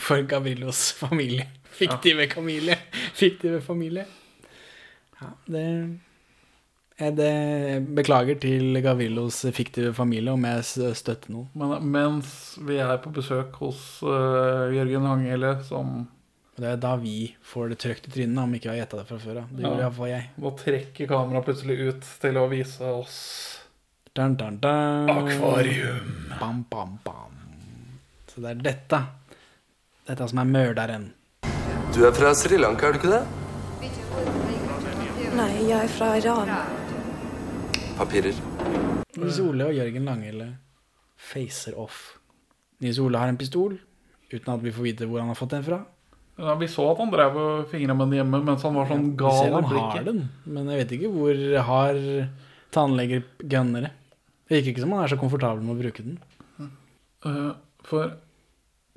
[0.01, 1.47] For Gavillos familie.
[1.71, 2.77] Fiktive familie.
[3.17, 4.07] Fiktive familie.
[5.21, 5.65] Ja, det,
[7.17, 7.33] det
[7.95, 11.51] Beklager til Gavillos fiktive familie om jeg støtter noen.
[11.53, 16.07] Men mens vi er på besøk hos uh, Jørgen Hangele, som
[16.59, 19.05] Det er da vi får det trøkt i trynet, om ikke vi har gjetta det
[19.07, 19.47] fra før av.
[19.55, 19.85] Det gjorde Ja.
[19.87, 20.29] iallfall jeg.
[20.37, 23.17] Nå trekker kameraet plutselig ut til å vise oss
[24.13, 25.07] Dun, dun, dun.
[25.09, 26.09] Akvarium.
[26.39, 27.31] Bam, bam, bam.
[28.27, 28.99] Så det er dette.
[30.05, 31.13] Dette som er morderen.
[31.95, 33.23] Du er fra Sri Lanka, er du ikke det?
[35.35, 36.51] Nei, jeg er fra Iran.
[37.97, 38.35] Papirer.
[39.15, 40.49] Nils Ole og Jørgen Langele
[41.17, 42.17] facer off.
[42.83, 43.77] Nils Ole har en pistol,
[44.31, 45.79] uten at vi får vite hvor han har fått den fra.
[46.41, 49.11] Ja, Vi så at han drev og fingra med den hjemme mens han var sånn
[49.19, 50.07] gal i har blikket.
[50.09, 52.01] den, men jeg vet ikke hvor har
[52.73, 53.93] tannleger gunnere.
[54.47, 56.19] Det virker ikke som han er så komfortabel med å bruke den.
[57.21, 57.53] Uh,
[57.85, 58.15] For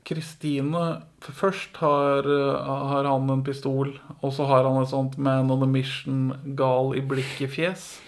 [0.05, 5.51] Kristine Først har, eh, har han en pistol, og så har han et sånt man
[5.51, 8.01] on a mission, gal i blikket-fjes.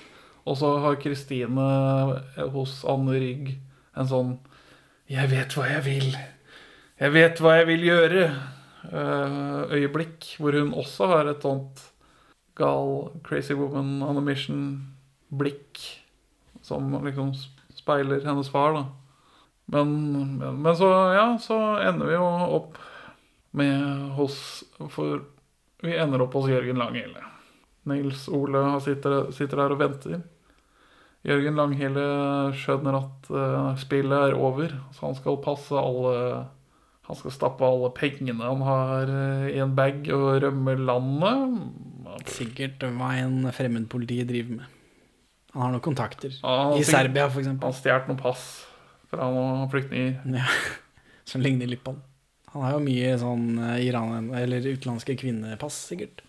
[0.47, 1.64] Og så har Kristine
[2.37, 3.57] eh, hos Anne Rygg
[3.97, 4.39] en sånn
[5.09, 6.16] 'Jeg vet hva jeg vil.
[7.01, 8.55] Jeg vet hva jeg vil gjøre'.
[8.93, 11.82] Eh, øyeblikk, hvor hun også har et sånt
[12.57, 15.82] gal, crazy woman on a mission-blikk
[16.64, 17.32] som liksom
[17.76, 18.84] speiler hennes far, da.
[19.66, 22.26] Men, men, men så, ja, så ender vi jo
[22.61, 22.76] opp
[23.57, 24.37] med hos
[24.93, 25.24] For
[25.82, 27.22] vi ender opp hos Jørgen Langhelle.
[27.87, 30.20] Nils Ole sitter, sitter der og venter.
[31.26, 32.07] Jørgen Langhelle
[32.59, 36.47] skjønner at uh, spillet er over, så han skal passe alle
[37.07, 41.61] Han skal stappe alle pengene han har eh, i en bag og rømme landet.
[42.32, 44.72] Sikkert hva en fremmedpoliti driver med.
[45.54, 46.34] Han har noen kontakter.
[46.42, 47.70] Ja, I sikkert- Serbia, eksempel.
[47.70, 48.42] Han stjal noen pass
[49.12, 50.18] fra noen flyktninger.
[50.34, 50.48] Ja,
[51.30, 52.02] som ligner litt på han.
[52.57, 56.22] Han har jo mye sånn eh, Iran, eller utenlandske kvinnepass, sikkert.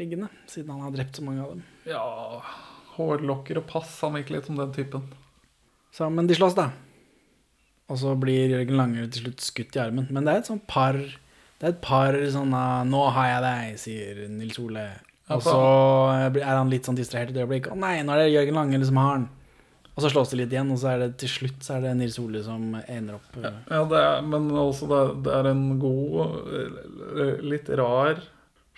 [0.00, 1.64] Liggende, siden han har drept så mange av dem.
[1.86, 2.42] Ja,
[2.96, 3.98] hårlokker og pass.
[4.02, 5.04] Han virker litt som den typen.
[5.92, 6.70] Så, men de slåss, da.
[7.90, 10.06] Og så blir Jørgen Lange til slutt skutt i armen.
[10.14, 13.78] Men det er et sånt par Det er et par sånne 'Nå har jeg deg',
[13.78, 14.86] sier Nils Ole.
[15.28, 15.58] Og så
[16.40, 17.68] er han litt sånn distrahert et øyeblikk.
[17.68, 19.28] 'Å nei, nå er det Jørgen Lange som har den'.
[19.96, 21.96] Og så slås det litt igjen, og så er det til slutt så er det
[21.98, 25.48] Nils Ole som ender opp eh, Ja, det er, men også det er, det er
[25.50, 26.48] en god,
[27.18, 28.22] eh, litt rar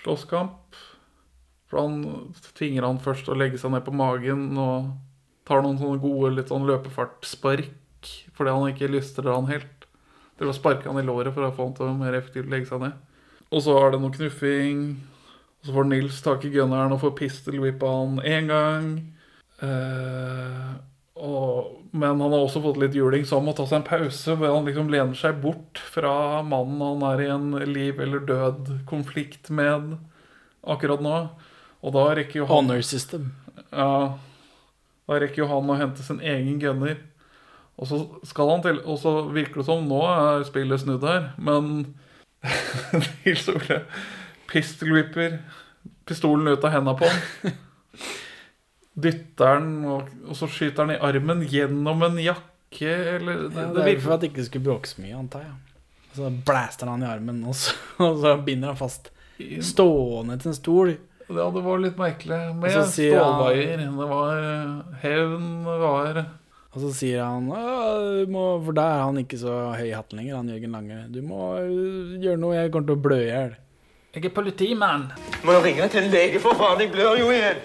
[0.03, 0.81] slåsskamp.
[1.71, 4.91] For han tvinger han først å legge seg ned på magen og
[5.47, 7.71] tar noen sånne gode litt sånn løpefartspark
[8.37, 9.89] fordi han ikke lystrer han helt.
[10.41, 12.71] Til å sparke han i låret for å få han til å mer effektivt legge
[12.71, 12.97] seg ned.
[13.53, 14.87] Og så er det noe knuffing.
[15.61, 18.89] Og så får Nils tak i gunneren og får pistolvippa han én gang.
[19.63, 20.73] Eh,
[21.23, 24.35] og, men han har også fått litt juling, så han må ta seg en pause
[24.35, 29.53] hvor han liksom lener seg bort fra mannen han er i en liv eller død-konflikt
[29.55, 29.95] med
[30.63, 31.17] akkurat nå.
[31.83, 33.31] Og da rekker jo han Honor system.
[33.71, 34.19] Ja.
[35.07, 36.99] Da rekker jo han å hente sin egen gunner.
[37.81, 37.99] Og så
[38.29, 41.95] skal han til Og så virker det som nå er spillet snudd her, men
[43.25, 43.85] Nils Ole
[44.51, 45.39] pistol whipper
[46.05, 47.53] pistolen ut av henda på han.
[48.93, 53.87] Dytter den, og, og så skyter han i armen gjennom en jakke, eller Ja, det
[53.87, 55.55] er for at det ikke skulle bråke så mye, antar jeg.
[56.11, 59.09] Og så blaster han i armen, og så, og så binder han fast
[59.65, 60.95] stående til en stol.
[61.33, 62.41] Ja, det var litt merkelig.
[62.61, 63.81] Med stålvaier.
[63.81, 64.43] Det var
[65.01, 66.25] hevn, det var
[66.73, 70.21] Og så sier han du må, For da er han ikke så høy i hatten
[70.21, 71.01] lenger, han Jørgen Lange.
[71.13, 73.57] Du må øh, gjøre noe, jeg kommer til å blø i hjel.
[74.13, 75.07] Jeg er politimann.
[75.45, 77.61] Må jo ringe til en lege, for faen, jeg blør jo hjel.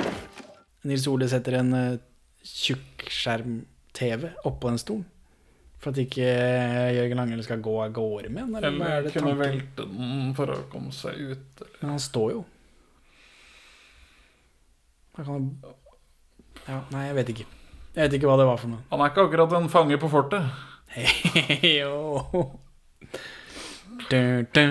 [0.88, 1.99] Nils Ole setter en uh,
[2.47, 5.08] tjukkskjerm-TV oppå den stolen.
[5.78, 6.28] For at ikke
[6.95, 8.55] Jørgen Lange skal gå av gårde med den.
[8.60, 11.68] Eller er Eller kunne velte den for å komme seg ut.
[11.82, 12.45] Men han står jo.
[15.20, 15.51] Han kan
[16.68, 17.45] Ja, nei, jeg vet ikke.
[17.97, 18.83] Jeg vet ikke hva det var for noe.
[18.91, 20.43] Han er ikke akkurat en fange på fortet.
[20.93, 22.29] Hey, oh.
[24.11, 24.21] du,
[24.53, 24.61] du,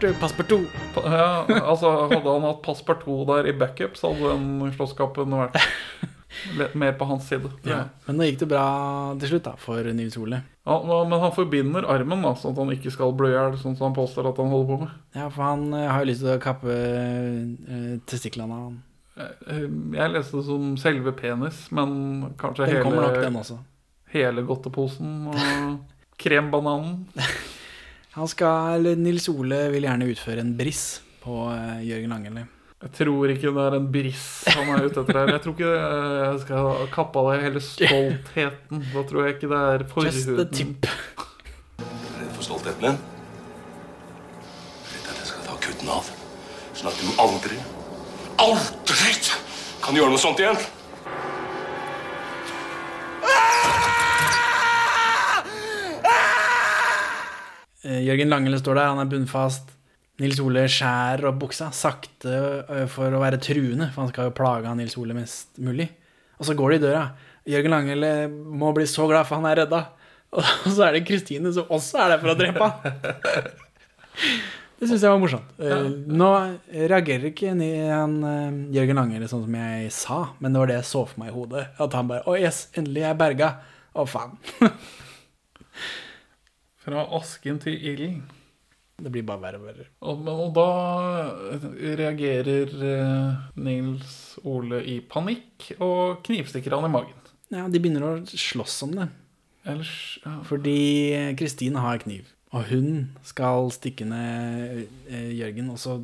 [0.00, 0.64] du, Passepartout.
[0.96, 5.60] Ja, altså, hadde han hatt passepartout der i backup, så hadde den slåsskampen vært
[6.80, 7.52] mer på hans side.
[7.68, 7.84] Ja.
[8.08, 8.64] Men nå gikk det bra
[9.20, 10.40] til slutt da for Nils Ole.
[10.68, 13.76] Ja, men han forbinder armen, da, sånn at han ikke skal blø i hjel, sånn
[13.78, 14.96] som han påstår at han holder på med.
[15.16, 18.76] Ja, for han uh, har jo lyst til å kappe uh, testiklene av han.
[19.18, 19.64] Eh,
[19.96, 21.94] Jeg leste det som selve penis, men
[22.38, 23.56] kanskje Den hele, nok, den også.
[24.12, 25.40] hele godteposen og
[26.22, 27.06] krembananen.
[28.18, 31.48] Han skal, Nils Ole vil gjerne utføre en briss på
[31.86, 32.44] Jørgen Langeli.
[32.78, 35.30] Jeg tror ikke det er en briss han er ute etter her.
[35.34, 38.84] Jeg tror ikke jeg skal kappe av deg hele stoltheten.
[38.92, 40.38] Da tror jeg ikke det er Just a forhuden.
[40.38, 43.00] Er Redd for stoltheten din?
[44.92, 46.12] Redd at jeg skal ta kutten av.
[46.78, 47.58] Sånn at du aldri,
[48.46, 49.14] aldri
[49.82, 50.62] kan gjøre noe sånt igjen.
[57.82, 59.74] Eh, Jørgen Langele står der, han er bunnfast.
[60.18, 62.38] Nils Ole skjærer opp buksa sakte
[62.90, 65.86] for å være truende, for han skal jo plage Nils Ole mest mulig.
[66.38, 67.04] Og så går de i døra.
[67.48, 69.84] Jørgen Langele må bli så glad for han er redda.
[70.34, 70.44] Og
[70.74, 72.78] så er det Kristine som også er der for å drepe han.
[74.78, 75.54] Det syns jeg var morsomt.
[75.58, 76.28] Eh, Nå
[76.70, 78.18] reagerer ikke han
[78.74, 81.34] Jørgen Langele sånn som jeg sa, men det var det jeg så for meg i
[81.34, 81.64] hodet.
[81.82, 83.52] At han bare Å, yes, endelig er jeg berga.
[83.98, 84.36] Å, faen.
[86.84, 88.20] Fra asken til ilden.
[88.98, 89.84] Det blir bare verre og verre.
[90.10, 90.70] Og, og da
[92.00, 97.28] reagerer eh, Nils Ole i panikk og knivstikker han i magen.
[97.54, 99.06] Ja, de begynner å slåss om det.
[99.68, 99.92] Ellers
[100.24, 100.34] ja.
[100.48, 100.80] Fordi
[101.38, 102.90] Kristine har kniv, og hun
[103.26, 105.70] skal stikke ned eh, Jørgen.
[105.76, 105.94] Og så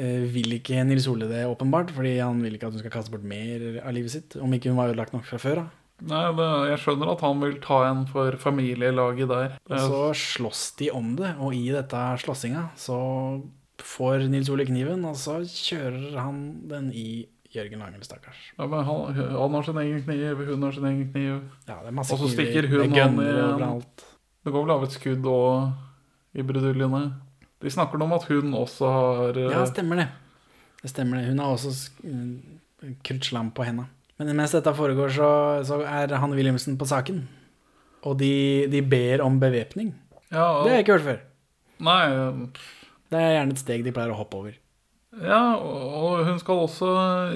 [0.00, 3.12] eh, vil ikke Nils Ole det, åpenbart, fordi han vil ikke at hun skal kaste
[3.12, 4.40] bort mer av livet sitt.
[4.40, 5.70] Om ikke hun var ødelagt nok fra før av.
[6.02, 9.58] Nei, det, jeg skjønner at han vil ta en for familielaget der.
[9.70, 12.96] Og så slåss de om det, og i dette slåssinga så
[13.82, 18.38] får Nils Ole kniven, og så kjører han den i Jørgen Langel, stakkars.
[18.56, 21.42] Ja, men han, han har sin egen kniv, hun har sin egen kniv.
[21.68, 23.82] Ja, det er masse og så stikker er hun han i en
[24.42, 27.02] Det går vel av et skudd òg i bruduljene.
[27.62, 30.08] De snakker nå om at hun også har eh, Ja, stemmer det.
[30.82, 31.28] Det stemmer det.
[31.28, 33.84] Hun har også mm, på henda.
[34.22, 35.28] Men mens dette foregår, så,
[35.66, 37.24] så er Hanne Williamson på saken.
[38.06, 39.92] Og de, de ber om bevæpning.
[40.30, 41.20] Ja, og- Det har jeg ikke hørt før.
[41.82, 42.48] Nei,
[43.10, 44.54] Det er gjerne et steg de pleier å hoppe over.
[45.22, 46.88] ja, og hun skal også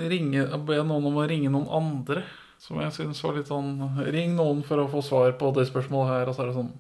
[0.09, 2.22] ringe, be noen om å ringe noen andre.
[2.59, 3.74] Som jeg syns var litt sånn
[4.14, 6.28] Ring noen for å få svar på det spørsmålet her.
[6.30, 6.72] Og så er det sånn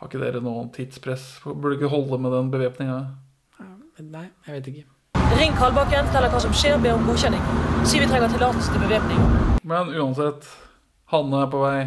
[0.00, 1.40] Har ikke dere noe tidspress?
[1.44, 2.96] Burde ikke holde med den bevæpninga?
[4.00, 4.84] Nei, jeg vet ikke.
[5.34, 7.42] Ring Kalbakken, fortell hva som skjer, be om godkjenning.
[7.82, 9.20] Si vi trenger tillatelse til bevæpning.
[9.66, 10.46] Men uansett,
[11.10, 11.80] Hanne er på vei.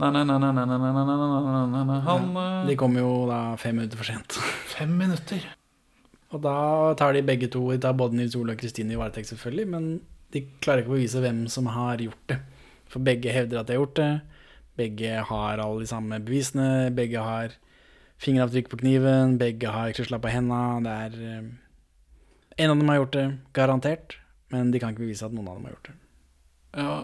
[0.00, 0.24] Hanne
[2.68, 4.38] De kom jo da fem minutter for sent.
[4.72, 5.44] Fem minutter?
[6.32, 6.56] Og da
[6.96, 10.00] tar de begge to, de tar både Nils Ole og Kristine i varetekt, selvfølgelig, men
[10.32, 12.38] de klarer ikke å bevise hvem som har gjort det.
[12.90, 14.12] For begge hevder at de har gjort det.
[14.80, 16.90] Begge har alle de samme bevisene.
[16.96, 17.48] Begge har
[18.22, 19.36] fingeravtrykk på kniven.
[19.40, 20.62] Begge har krysla på henda.
[20.84, 21.12] Det er
[22.60, 24.18] en av dem har gjort det, garantert,
[24.52, 25.96] men de kan ikke bevise at noen av dem har gjort det.
[26.76, 26.96] Ja,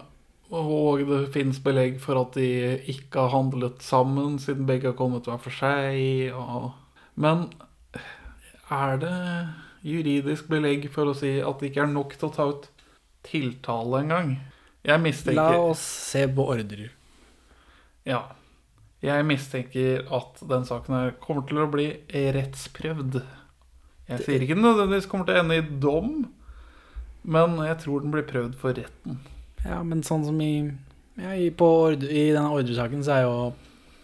[0.55, 2.49] og det fins belegg for at de
[2.93, 6.35] ikke har handlet sammen, siden begge har kommet hver for seg.
[6.37, 6.69] Og...
[7.19, 7.49] Men
[8.71, 9.17] er det
[9.87, 12.69] juridisk belegg for å si at det ikke er nok til å ta ut
[13.27, 14.37] tiltale engang?
[14.87, 16.93] Jeg mistenker La oss se på ordrer.
[18.07, 18.23] Ja.
[19.03, 21.89] Jeg mistenker at den saken her kommer til å bli
[22.37, 23.19] rettsprøvd.
[24.07, 26.11] Jeg sier ikke nødvendigvis kommer til å ende i dom,
[27.27, 29.19] men jeg tror den blir prøvd for retten.
[29.65, 30.53] Ja, men sånn som i,
[31.19, 33.39] ja, i, på ord, I denne ordresaken så er jo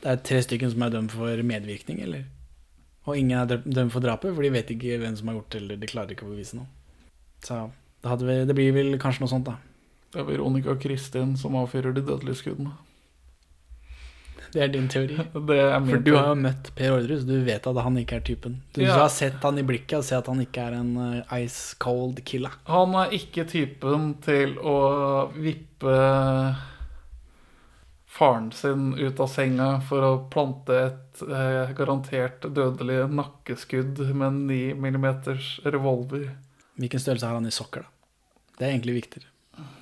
[0.03, 2.25] det er tre stykker som er dømt for medvirkning, eller?
[3.07, 5.61] Og ingen er dømt- for drapet, for de vet ikke hvem som har gjort det,
[5.63, 6.67] eller de klarer ikke å bevise noe.
[7.47, 7.59] Så
[8.03, 9.59] det, hadde vi, det blir vel kanskje noe sånt, da.
[10.13, 12.75] Det er Veronica Kristin som avfyrer de dødelige skuddene.
[14.53, 15.17] Det er din teori.
[15.49, 18.19] Det er For du har jo møtt Per Orderud, så du vet at han ikke
[18.21, 18.59] er typen.
[18.77, 18.99] Du Ja.
[19.01, 22.21] har sett han i blikket og ser at han ikke er en eh, ice cold
[22.29, 22.53] killer.
[22.69, 24.77] Han er ikke typen til å
[25.33, 25.97] vippe
[28.13, 34.41] faren sin ut av senga for å plante et eh, garantert dødelig nakkeskudd med en
[34.51, 36.29] 9 millimeters revolver.
[36.77, 37.89] Hvilken størrelse har han i sokker, da?
[38.59, 39.32] Det er egentlig viktigere.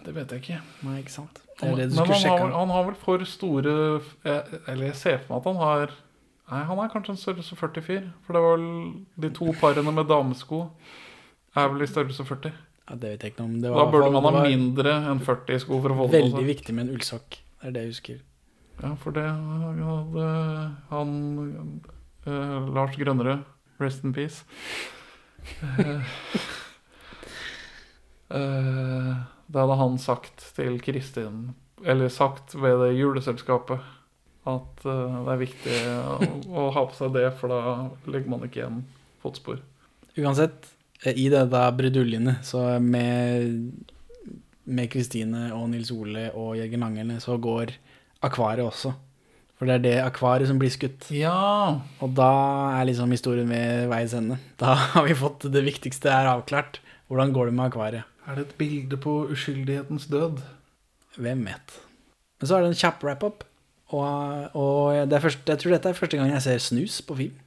[0.04, 0.60] Det vet jeg ikke.
[0.82, 1.40] Nei, ikke sant?
[1.60, 2.44] Det er det du Men skulle han har, sjekke.
[2.46, 3.74] vel- han har vel for store
[4.24, 5.92] eh, Eller jeg ser for meg at han har
[6.50, 8.12] Nei, han er kanskje en størrelse 44.
[8.26, 10.64] For det var vel de to parene med damesko
[11.54, 12.50] er vel i størrelse 40.
[12.90, 13.60] Ja, det vet jeg ikke noe om.
[13.62, 15.90] Det Da var, i burde hvert man ha det var mindre enn 40 sko for
[15.94, 16.48] å holde på Veldig seg.
[16.50, 17.38] viktig med en ullsokk.
[17.60, 18.18] Det er det jeg husker.
[18.82, 20.26] Ja, for det hadde
[20.90, 21.14] han
[22.26, 23.44] eh, Lars Grønnerød,
[23.78, 24.42] rest in peace.
[28.30, 29.14] Eh, eh,
[29.50, 31.50] det hadde han sagt til Kristin,
[31.84, 33.82] eller sagt ved det juleselskapet,
[34.50, 37.60] at uh, det er viktig å, å ha på seg det, for da
[38.10, 38.82] legger man ikke igjen
[39.22, 39.60] fotspor.
[40.16, 40.70] Uansett,
[41.04, 43.90] eh, i dette bruduljene, så med
[44.70, 47.74] med Kristine og Nils Ole og Jørgen Langerne, så går
[48.26, 48.92] akvariet også.
[49.58, 51.10] For det er det akvariet som blir skutt.
[51.12, 51.80] Ja.
[52.00, 52.30] Og da
[52.78, 54.38] er liksom historien ved veis ende.
[54.60, 56.80] Da har vi fått det viktigste er avklart.
[57.10, 58.09] Hvordan går det med akvariet?
[58.30, 60.38] Er det et bilde på uskyldighetens død?
[61.18, 61.72] Hvem vet.
[62.38, 63.42] Men så er det en kjapp wrap-up.
[63.90, 67.40] Og, og det først, jeg tror dette er første gang jeg ser snus på film.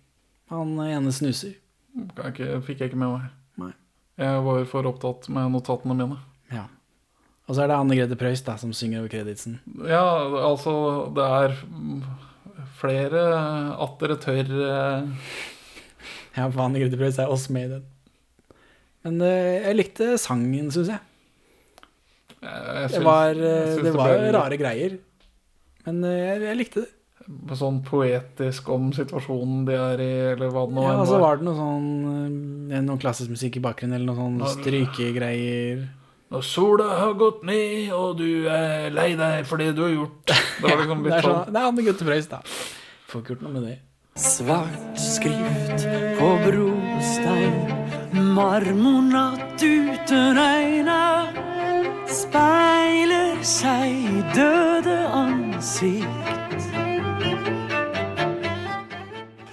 [0.52, 1.56] Han ene snuser.
[1.96, 3.32] Ikke, fikk jeg ikke med meg.
[3.62, 3.72] Nei.
[4.20, 6.20] Jeg var for opptatt med notatene mine.
[6.52, 6.66] Ja.
[7.48, 9.58] Og så er det Anne Grete Preus da, som synger over kreditsen.
[9.88, 10.04] Ja,
[10.52, 10.76] altså
[11.16, 11.58] Det er
[12.80, 13.24] flere
[13.84, 15.34] atter dere tør eh,
[16.36, 17.90] Ja, for Anne Grete Preus er også med i den.
[19.04, 21.00] Men eh, jeg likte sangen, syns jeg.
[22.44, 24.98] jeg syns- Det var, jeg eh, syns det ble rare greier.
[25.88, 26.92] Men eh, jeg, jeg likte det.
[27.56, 31.38] Sånn poetisk om situasjonen de er i, eller hva det nå Ja, altså så var
[31.40, 31.86] det noe sånn
[32.68, 35.86] Noen Noe klassisk musikk i bakgrunnen, eller noe sånn strykegreier.
[36.34, 40.34] Når sola har gått ned, og du er lei deg for det du har gjort.
[40.64, 41.54] Det var liksom det litt er sånn, sånn.
[41.56, 42.40] det er Anne Gutte Preus, da.
[43.12, 43.76] Får ikke gjort noe med det.
[44.20, 45.88] Svart skrift
[46.20, 46.73] på brostein
[48.34, 51.02] Marmornatt uten øyne
[52.10, 56.70] Speiler seg i døde ansikt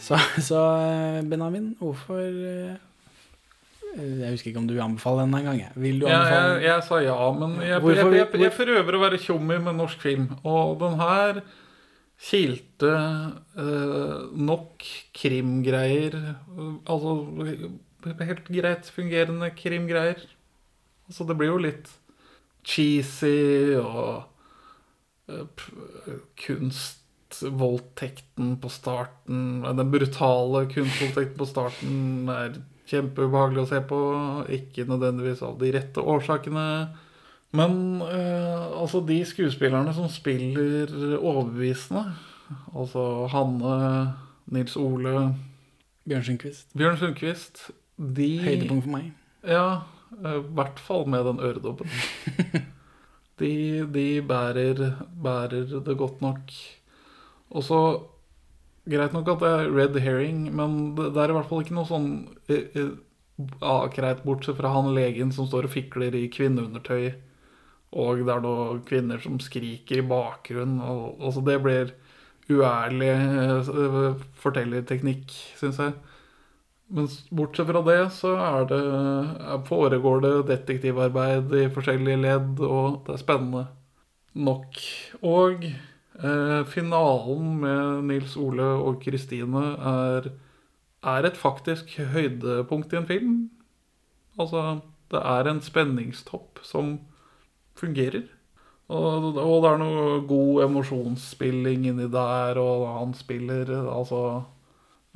[0.01, 2.79] Så, så eh, Benjamin, hvorfor eh,
[4.01, 5.61] Jeg husker ikke om du anbefaler den engang.
[5.79, 8.97] Vil du Ja, anbefale jeg, jeg sa ja, men jeg, jeg, Hvorfor- jeg, jeg, prøver
[8.99, 10.27] å være tjommi med norsk film.
[10.47, 11.41] Og den her
[12.31, 12.91] kilte
[13.59, 14.17] eh,
[14.51, 14.89] nok
[15.21, 16.19] krimgreier.
[16.19, 17.15] eh, Altså
[18.05, 20.21] helt greit fungerende krimgreier.
[21.11, 21.89] Altså det blir jo litt
[22.67, 24.23] cheesy og
[25.31, 25.47] eh,
[26.45, 32.51] kunstvoldtekten på starten Den brutale kunstvoldtekten på starten er
[32.91, 34.01] kjempeubehagelig å se på.
[34.55, 36.67] Ikke nødvendigvis av de rette årsakene.
[37.57, 37.73] Men
[38.07, 42.05] eh, altså de skuespillerne som spiller overbevisende,
[42.75, 43.77] altså Hanne,
[44.51, 45.31] Nils Ole
[46.07, 46.71] Bjørn Sundquist.
[46.79, 47.69] Bjørn Sundquist
[48.01, 49.11] de Høydepunkt for meg.
[49.45, 49.65] Ja,
[50.21, 51.91] eh, i hvert fall med den øredobben.
[53.41, 53.53] de,
[53.93, 54.87] de bærer,
[55.23, 56.57] bærer det godt nok.
[57.51, 57.83] Og så
[58.91, 61.77] Greit nok at det er red herring, men det, det er i hvert fall ikke
[61.77, 62.07] noe sånn
[62.51, 62.95] eh, eh,
[63.61, 67.11] ah, greit, bortsett fra han legen som står og fikler i kvinneundertøy
[68.01, 70.81] Og det er noen kvinner som skriker i bakgrunnen.
[70.81, 71.93] Og, altså det blir
[72.51, 75.29] uærlig eh, fortellerteknikk,
[75.61, 75.95] syns jeg.
[76.91, 78.33] Men bortsett fra det så
[78.67, 78.81] det,
[79.69, 83.67] foregår det detektivarbeid i forskjellige ledd, og det er spennende
[84.35, 84.81] nok.
[85.23, 90.31] Og eh, finalen med Nils Ole og Kristine er,
[91.03, 93.39] er et faktisk høydepunkt i en film.
[94.41, 94.81] Altså,
[95.15, 96.97] det er en spenningstopp som
[97.79, 98.27] fungerer.
[98.91, 104.43] Og, og det er noe god emosjonsspilling inni der, og han spiller altså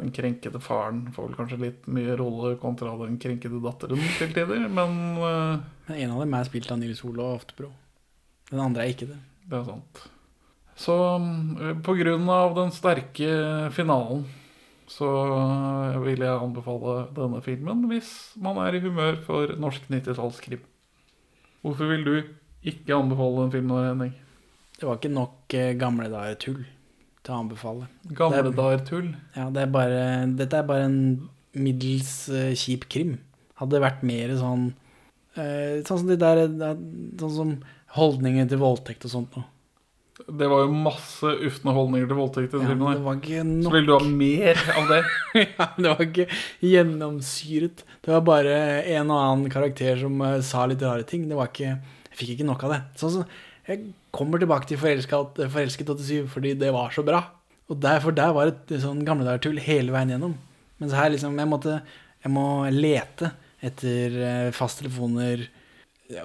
[0.01, 4.66] Den krenkede faren får vel kanskje litt mye rolle kontra den krenkede datteren til tider,
[4.66, 5.61] men uh,
[5.95, 7.70] en av dem er spilt av Nils og Oftebro.
[8.51, 9.20] Den andre er ikke det.
[9.47, 10.03] Det er sant.
[10.74, 13.28] Så eh, på grunn av den sterke
[13.76, 14.24] finalen
[14.90, 18.11] så eh, vil jeg anbefale denne filmen hvis
[18.42, 20.64] man er i humør for norsk 90-tallskrim.
[21.62, 22.14] Hvorfor vil du
[22.66, 24.16] ikke anbefale den filmen, Henning?
[24.74, 26.64] Det var ikke nok gamle dager tull
[27.25, 27.89] til å anbefale.
[28.16, 29.09] Gamle er- dager tull?
[29.37, 30.03] Ja, det er bare,
[30.37, 30.99] dette er bare en
[31.55, 33.16] middels uh, kjip krim.
[33.61, 34.68] Hadde det vært mer sånn
[35.39, 36.79] uh, Sånn som de der eh,
[37.20, 37.53] Sånn som
[37.95, 39.47] holdninger til voldtekt og sånt noe.
[40.25, 42.99] Det var jo masse ufne holdninger til voldtekt i den Ja, filmen.
[42.99, 43.87] det var ikke Så nok.
[43.87, 45.01] du ha mer av det?
[45.59, 46.27] ja, det var ikke
[46.62, 47.83] gjennomsyret.
[48.05, 48.59] Det var bare
[48.95, 51.27] en og annen karakter som uh, sa litt rare ting.
[51.31, 51.72] Det var ikke,
[52.11, 52.81] jeg fikk ikke nok av det.
[53.01, 53.27] Sånn som
[53.65, 57.23] Jeg kommer tilbake til Forelsket, Forelsket 87 fordi det var så bra.
[57.73, 60.35] Og derfor der var et sånn gamledagertull hele veien gjennom.
[60.83, 61.79] Mens her liksom Jeg måtte
[62.25, 63.31] Jeg må lete
[63.65, 65.47] etter eh, fasttelefoner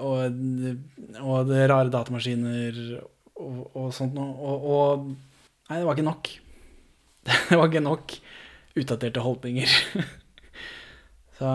[0.03, 0.35] og,
[1.23, 2.79] og rare datamaskiner
[3.39, 4.33] og, og sånt noe.
[4.35, 5.09] Og, og
[5.69, 6.31] Nei, det var ikke nok.
[7.49, 8.13] Det var ikke nok
[8.79, 9.73] utdaterte holdninger.
[11.37, 11.51] så,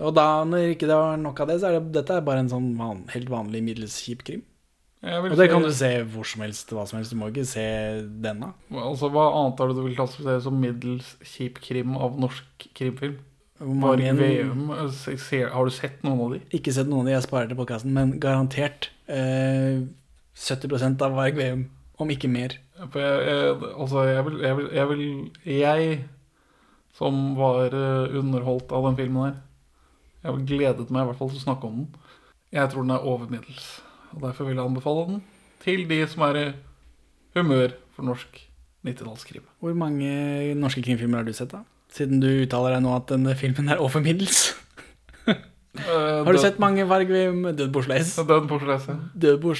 [0.00, 2.42] og da, når ikke det var nok av det, så er det, dette er bare
[2.42, 4.42] en sånn van, helt vanlig middels kjip krim.
[5.04, 7.12] Og det kan du se hvor som helst, hva som helst.
[7.12, 7.64] Du må ikke se
[8.24, 8.52] denne.
[8.72, 13.18] Altså, Hva annet er det du vil klassifisere som middels kjip krim av norsk krimfilm?
[13.60, 16.40] Mange- Veum, eh, har du sett noen av de?
[16.58, 19.84] Ikke sett noen av de jeg sparer til podkasten, men garantert eh,
[20.34, 22.56] 70% av Varg VM, om ikke mer.
[22.90, 26.04] For jeg, jeg, altså, jeg vil, jeg, vil, jeg vil Jeg,
[26.98, 29.36] som var eh, underholdt av den filmen her
[30.24, 31.88] Jeg gledet meg i hvert fall til å snakke om den.
[32.50, 33.80] Jeg tror den er over middels.
[34.14, 35.22] Og Derfor vil jeg anbefale den
[35.64, 36.46] til de som er i
[37.34, 38.40] humør for norsk
[38.84, 39.44] 90-tallskrim.
[39.62, 41.62] Hvor mange norske krimfilmer har du sett, da?
[41.94, 44.52] Siden du uttaler deg nå at denne filmen er over middels.
[45.86, 47.46] har du sett mange Varg Veum?
[47.56, 48.98] Død på Død på ja.
[49.14, 49.54] Død på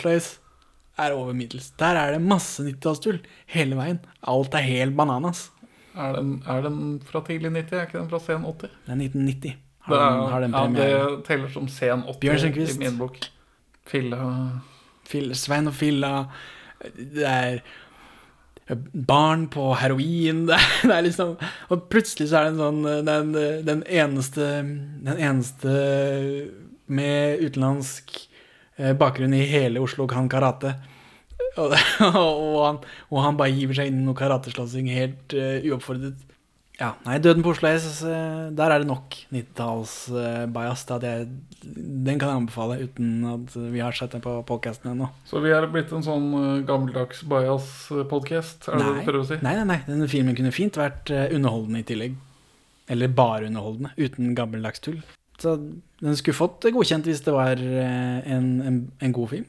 [0.96, 1.72] er over middels.
[1.80, 3.18] Der er det masse 90-tallstull
[3.50, 4.00] hele veien.
[4.22, 5.48] Alt er helt bananas.
[5.94, 7.78] Er den, er den fra tidlig 90?
[7.78, 8.60] Er ikke den fra sen 80?
[8.86, 9.56] Det er 1990.
[9.84, 12.98] Har Det, den, er, har den ja, det teller som sen 80 Bjørn i min
[12.98, 13.18] bok.
[13.88, 14.18] Fille
[15.08, 16.12] Fil- Svein og Filla.
[16.94, 17.60] Det er
[18.92, 20.46] barn på heroin.
[20.48, 21.34] Det er, det er liksom
[21.70, 23.32] Og plutselig så er det en sånn Den,
[23.66, 24.46] den eneste
[25.04, 25.74] Den eneste
[26.94, 28.14] med utenlandsk
[28.76, 30.74] eh, bakgrunn i hele Oslo kan karate.
[31.56, 31.72] Og,
[32.04, 36.18] og, han, og han bare giver seg inn i noe karateslåssing helt uh, uoppfordret.
[36.74, 40.82] Ja, nei, Døden på Oslo S, eh, der er det nok 90-talls-bias.
[40.90, 45.06] den kan jeg anbefale uten at vi har sett den på podkasten ennå.
[45.30, 49.28] Så vi er blitt en sånn eh, gammeldags bias-podkast, er det det du prøver å
[49.28, 49.38] si?
[49.46, 49.80] Nei, nei, nei.
[49.86, 52.18] Denne filmen kunne fint vært eh, underholdende i tillegg.
[52.90, 54.98] Eller bare underholdende, uten gammeldags tull.
[55.38, 55.56] Så
[56.02, 59.46] den skulle fått godkjent hvis det var eh, en, en, en god film.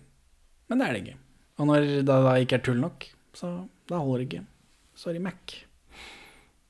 [0.70, 1.20] Men det er det ikke.
[1.58, 3.56] Og når det da ikke er tull nok, så
[3.90, 4.46] da holder det ikke.
[4.96, 5.65] Sorry, Mac.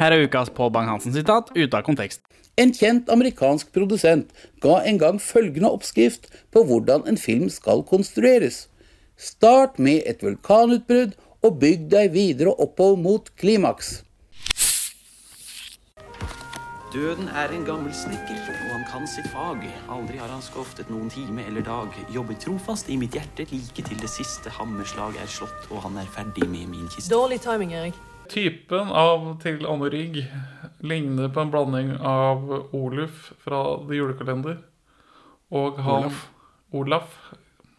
[0.00, 2.22] Her er ukas Pål Bang-Hansen-sitat ute av kontekst.
[2.56, 4.30] En kjent amerikansk produsent
[4.64, 8.62] ga en gang følgende oppskrift på hvordan en film skal konstrueres.
[9.20, 13.98] Start med et vulkanutbrudd og bygg deg videre oppover mot klimaks.
[16.94, 19.68] Døden er en gammel snekker, og han kan sitt fag.
[19.92, 21.92] Aldri har han skoftet noen time eller dag.
[22.10, 26.08] Jobber trofast i mitt hjerte like til det siste hammerslag er slått, og han er
[26.16, 27.12] ferdig med min kiste.
[27.12, 28.06] Dårlig timing, Erik.
[28.30, 30.20] Typen av til Anne Rigg
[30.86, 32.44] ligner på en blanding av
[32.76, 34.60] Oluf fra The Julekalender
[35.50, 36.26] og han Olaf.
[36.70, 37.16] Olaf.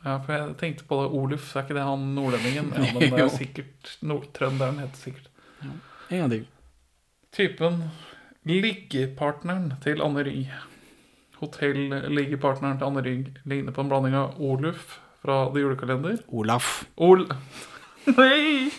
[0.03, 1.11] Ja, for jeg tenkte på det.
[1.15, 2.73] Oluf, er ikke det han nordlendingen?
[2.75, 5.29] Ja, men det er sikkert nord trønderen heter sikkert.
[5.61, 5.75] Ja.
[6.09, 6.45] En gang til.
[7.31, 7.79] Typen
[8.49, 10.51] liggepartneren til Anne Rigg.
[11.39, 16.81] Hotell-liggepartneren til Anne Rigg ligner på en blanding av Oluf fra The Julekalender Olaf.
[16.97, 17.27] Ol...
[18.17, 18.71] Nei!